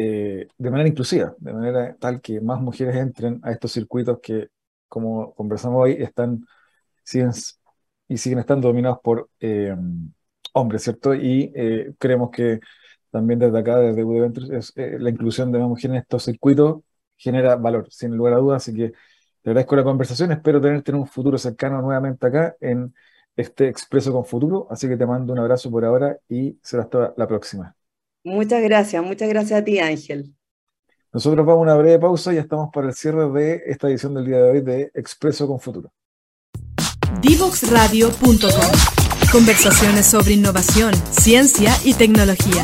de 0.00 0.70
manera 0.70 0.88
inclusiva, 0.88 1.34
de 1.38 1.52
manera 1.52 1.96
tal 2.00 2.20
que 2.20 2.40
más 2.40 2.60
mujeres 2.60 2.96
entren 2.96 3.40
a 3.44 3.52
estos 3.52 3.72
circuitos 3.72 4.18
que, 4.20 4.48
como 4.88 5.34
conversamos 5.34 5.82
hoy, 5.82 5.92
están 6.02 6.44
siguen, 7.04 7.30
y 8.08 8.18
siguen 8.18 8.40
estando 8.40 8.68
dominados 8.68 8.98
por 9.02 9.30
eh, 9.40 9.74
hombres, 10.52 10.82
¿cierto? 10.82 11.14
Y 11.14 11.52
eh, 11.54 11.94
creemos 11.98 12.30
que 12.30 12.60
también 13.10 13.38
desde 13.38 13.58
acá, 13.58 13.78
desde 13.78 14.04
UD 14.04 14.32
eh, 14.76 14.98
la 14.98 15.10
inclusión 15.10 15.52
de 15.52 15.58
más 15.58 15.68
mujeres 15.68 15.90
en 15.96 16.02
estos 16.02 16.24
circuitos 16.24 16.82
genera 17.16 17.56
valor, 17.56 17.86
sin 17.90 18.16
lugar 18.16 18.34
a 18.34 18.38
dudas. 18.38 18.62
Así 18.62 18.76
que 18.76 18.90
te 19.42 19.50
agradezco 19.50 19.76
la 19.76 19.84
conversación. 19.84 20.32
Espero 20.32 20.60
tenerte 20.60 20.90
en 20.90 20.98
un 20.98 21.06
futuro 21.06 21.38
cercano 21.38 21.80
nuevamente 21.82 22.26
acá 22.26 22.56
en 22.60 22.94
este 23.36 23.68
Expreso 23.68 24.12
con 24.12 24.24
Futuro. 24.24 24.66
Así 24.70 24.88
que 24.88 24.96
te 24.96 25.06
mando 25.06 25.32
un 25.32 25.38
abrazo 25.38 25.70
por 25.70 25.84
ahora 25.84 26.18
y 26.28 26.58
será 26.62 26.84
hasta 26.84 27.14
la 27.16 27.26
próxima. 27.28 27.76
Muchas 28.24 28.62
gracias, 28.62 29.04
muchas 29.04 29.28
gracias 29.28 29.60
a 29.60 29.64
ti, 29.64 29.78
Ángel. 29.78 30.34
Nosotros 31.12 31.46
vamos 31.46 31.60
a 31.60 31.62
una 31.62 31.76
breve 31.76 32.00
pausa 32.00 32.32
y 32.32 32.36
ya 32.36 32.40
estamos 32.40 32.70
para 32.72 32.88
el 32.88 32.94
cierre 32.94 33.30
de 33.30 33.62
esta 33.66 33.88
edición 33.88 34.14
del 34.14 34.26
día 34.26 34.38
de 34.38 34.50
hoy 34.50 34.60
de 34.62 34.90
Expreso 34.94 35.46
con 35.46 35.60
Futuro 35.60 35.92
divoxradio.com. 37.20 39.30
Conversaciones 39.32 40.06
sobre 40.06 40.32
innovación, 40.32 40.94
ciencia 41.10 41.72
y 41.84 41.94
tecnología. 41.94 42.62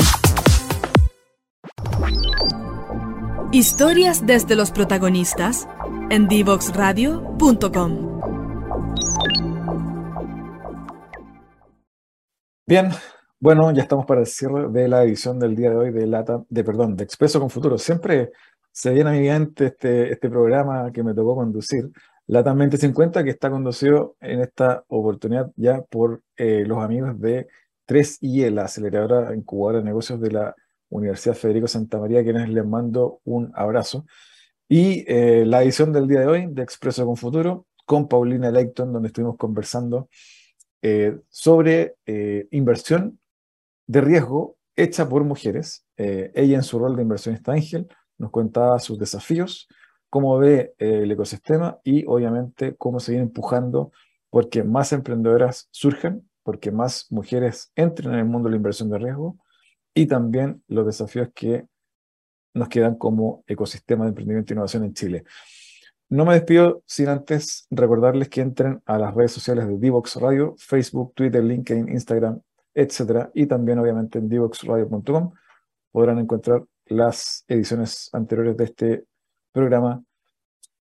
Historias 3.53 4.27
desde 4.27 4.55
los 4.55 4.71
protagonistas 4.71 5.67
en 6.11 6.29
divoxradio.com. 6.29 8.21
Bien, 12.67 12.91
bueno, 13.41 13.73
ya 13.73 13.83
estamos 13.83 14.05
para 14.05 14.21
el 14.21 14.27
cierre 14.27 14.69
de 14.69 14.87
la 14.87 15.03
edición 15.03 15.39
del 15.39 15.57
día 15.57 15.71
de 15.71 15.77
hoy 15.77 15.91
de 15.93 16.07
Lata, 16.07 16.45
de 16.51 16.63
perdón, 16.63 16.95
de 16.95 17.05
Expreso 17.05 17.41
con 17.41 17.49
Futuro. 17.49 17.79
Siempre 17.79 18.33
se 18.71 18.93
viene 18.93 19.11
a 19.11 19.13
mi 19.15 19.21
mente 19.21 19.67
este, 19.67 20.13
este 20.13 20.29
programa 20.29 20.93
que 20.93 21.03
me 21.03 21.15
tocó 21.15 21.37
conducir 21.37 21.91
la 22.27 22.43
2050, 22.43 23.25
que 23.25 23.31
está 23.31 23.51
conducido 23.51 24.17
en 24.21 24.41
esta 24.41 24.85
oportunidad 24.89 25.51
ya 25.57 25.81
por 25.83 26.23
eh, 26.37 26.65
los 26.67 26.85
amigos 26.85 27.19
de 27.19 27.49
3IE, 27.87 28.51
la 28.51 28.65
aceleradora 28.65 29.35
incubadora 29.35 29.79
de 29.79 29.85
negocios 29.87 30.21
de 30.21 30.33
la 30.33 30.55
Universidad 30.91 31.35
Federico 31.35 31.67
Santa 31.67 31.99
María, 31.99 32.23
quienes 32.23 32.49
les 32.51 32.67
mando 32.67 33.21
un 33.25 33.51
abrazo. 33.55 34.05
Y 34.69 35.05
eh, 35.09 35.45
la 35.47 35.63
edición 35.63 35.95
del 35.95 36.07
día 36.07 36.21
de 36.21 36.27
hoy 36.27 36.47
de 36.51 36.63
Expreso 36.63 37.07
con 37.07 37.17
Futuro, 37.17 37.67
con 37.87 38.07
Paulina 38.07 38.51
Leighton, 38.51 38.93
donde 38.93 39.09
estuvimos 39.09 39.37
conversando 39.39 40.11
eh, 40.83 41.19
sobre 41.31 41.97
inversión 42.51 43.20
de 43.91 44.01
riesgo 44.01 44.57
hecha 44.77 45.09
por 45.09 45.25
mujeres. 45.25 45.85
ella 45.97 46.57
en 46.57 46.63
su 46.63 46.79
rol 46.79 46.95
de 46.97 47.03
inversionista 47.03 47.53
ángel 47.53 47.89
nos 48.19 48.31
contaba 48.31 48.79
sus 48.79 48.99
desafíos, 48.99 49.67
cómo 50.11 50.39
ve 50.39 50.75
eh, 50.79 51.01
el 51.03 51.11
ecosistema 51.11 51.81
y 51.83 52.05
obviamente 52.07 52.77
cómo 52.77 53.01
seguir 53.01 53.23
empujando 53.23 53.91
porque 54.29 54.63
más 54.63 54.93
emprendedoras 54.93 55.69
surjan, 55.73 56.29
porque 56.45 56.71
más 56.71 57.07
mujeres 57.11 57.73
entren 57.75 58.13
en 58.13 58.21
el 58.21 58.25
mundo 58.27 58.49
de 58.49 58.53
la 58.53 58.57
inversión 58.59 58.91
de 58.91 58.99
riesgo 58.99 59.39
y 59.93 60.07
también 60.07 60.63
los 60.69 60.87
desafíos 60.87 61.31
que 61.35 61.67
nos 62.55 62.69
quedan 62.69 62.97
como 62.97 63.43
ecosistema 63.47 64.05
de 64.05 64.11
emprendimiento 64.11 64.53
e 64.53 64.55
innovación 64.55 64.85
en 64.85 64.95
Chile. 64.95 65.25
No 66.09 66.25
me 66.25 66.35
despido 66.35 66.83
sin 66.87 67.09
antes 67.09 67.67
recordarles 67.71 68.29
que 68.29 68.41
entren 68.41 68.83
a 68.85 68.99
las 68.99 69.15
redes 69.15 69.33
sociales 69.33 69.67
de 69.67 69.79
Divox 69.79 70.17
Radio, 70.17 70.55
Facebook, 70.59 71.15
Twitter, 71.15 71.43
LinkedIn, 71.43 71.89
Instagram, 71.89 72.41
etcétera, 72.81 73.31
y 73.35 73.47
también 73.47 73.79
obviamente 73.79 74.19
en 74.19 74.29
divoxradio.com 74.29 75.33
podrán 75.93 76.19
encontrar 76.19 76.65
las 76.87 77.45
ediciones 77.47 78.09
anteriores 78.15 78.57
de 78.57 78.65
este 78.65 79.05
programa 79.53 80.03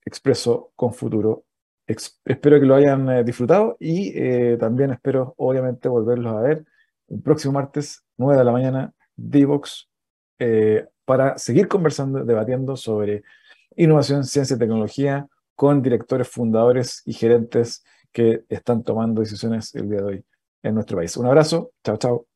Expreso 0.05 0.71
con 0.75 0.93
Futuro. 0.93 1.43
espero 1.85 2.59
que 2.59 2.65
lo 2.65 2.75
hayan 2.75 3.09
eh, 3.09 3.23
disfrutado 3.25 3.75
y 3.77 4.13
eh, 4.15 4.57
también 4.57 4.91
espero, 4.91 5.33
obviamente, 5.37 5.89
volverlos 5.89 6.33
a 6.33 6.41
ver 6.41 6.65
el 7.09 7.21
próximo 7.21 7.53
martes, 7.53 8.05
9 8.17 8.37
de 8.37 8.45
la 8.45 8.51
mañana, 8.53 8.93
Divox, 9.17 9.89
eh, 10.39 10.87
para 11.03 11.37
seguir 11.37 11.67
conversando, 11.67 12.23
debatiendo 12.23 12.77
sobre 12.77 13.23
innovación, 13.75 14.23
ciencia 14.23 14.55
y 14.55 14.59
tecnología 14.59 15.27
con 15.55 15.81
directores, 15.81 16.29
fundadores 16.29 17.01
y 17.05 17.11
gerentes 17.11 17.83
que 18.13 18.45
están 18.47 18.83
tomando 18.83 19.19
decisiones 19.19 19.75
el 19.75 19.89
día 19.89 19.99
de 19.99 20.05
hoy 20.05 20.25
en 20.63 20.75
nuestro 20.75 20.97
país. 20.97 21.15
Un 21.17 21.27
abrazo, 21.27 21.71
chao, 21.83 21.97
chao. 21.97 22.30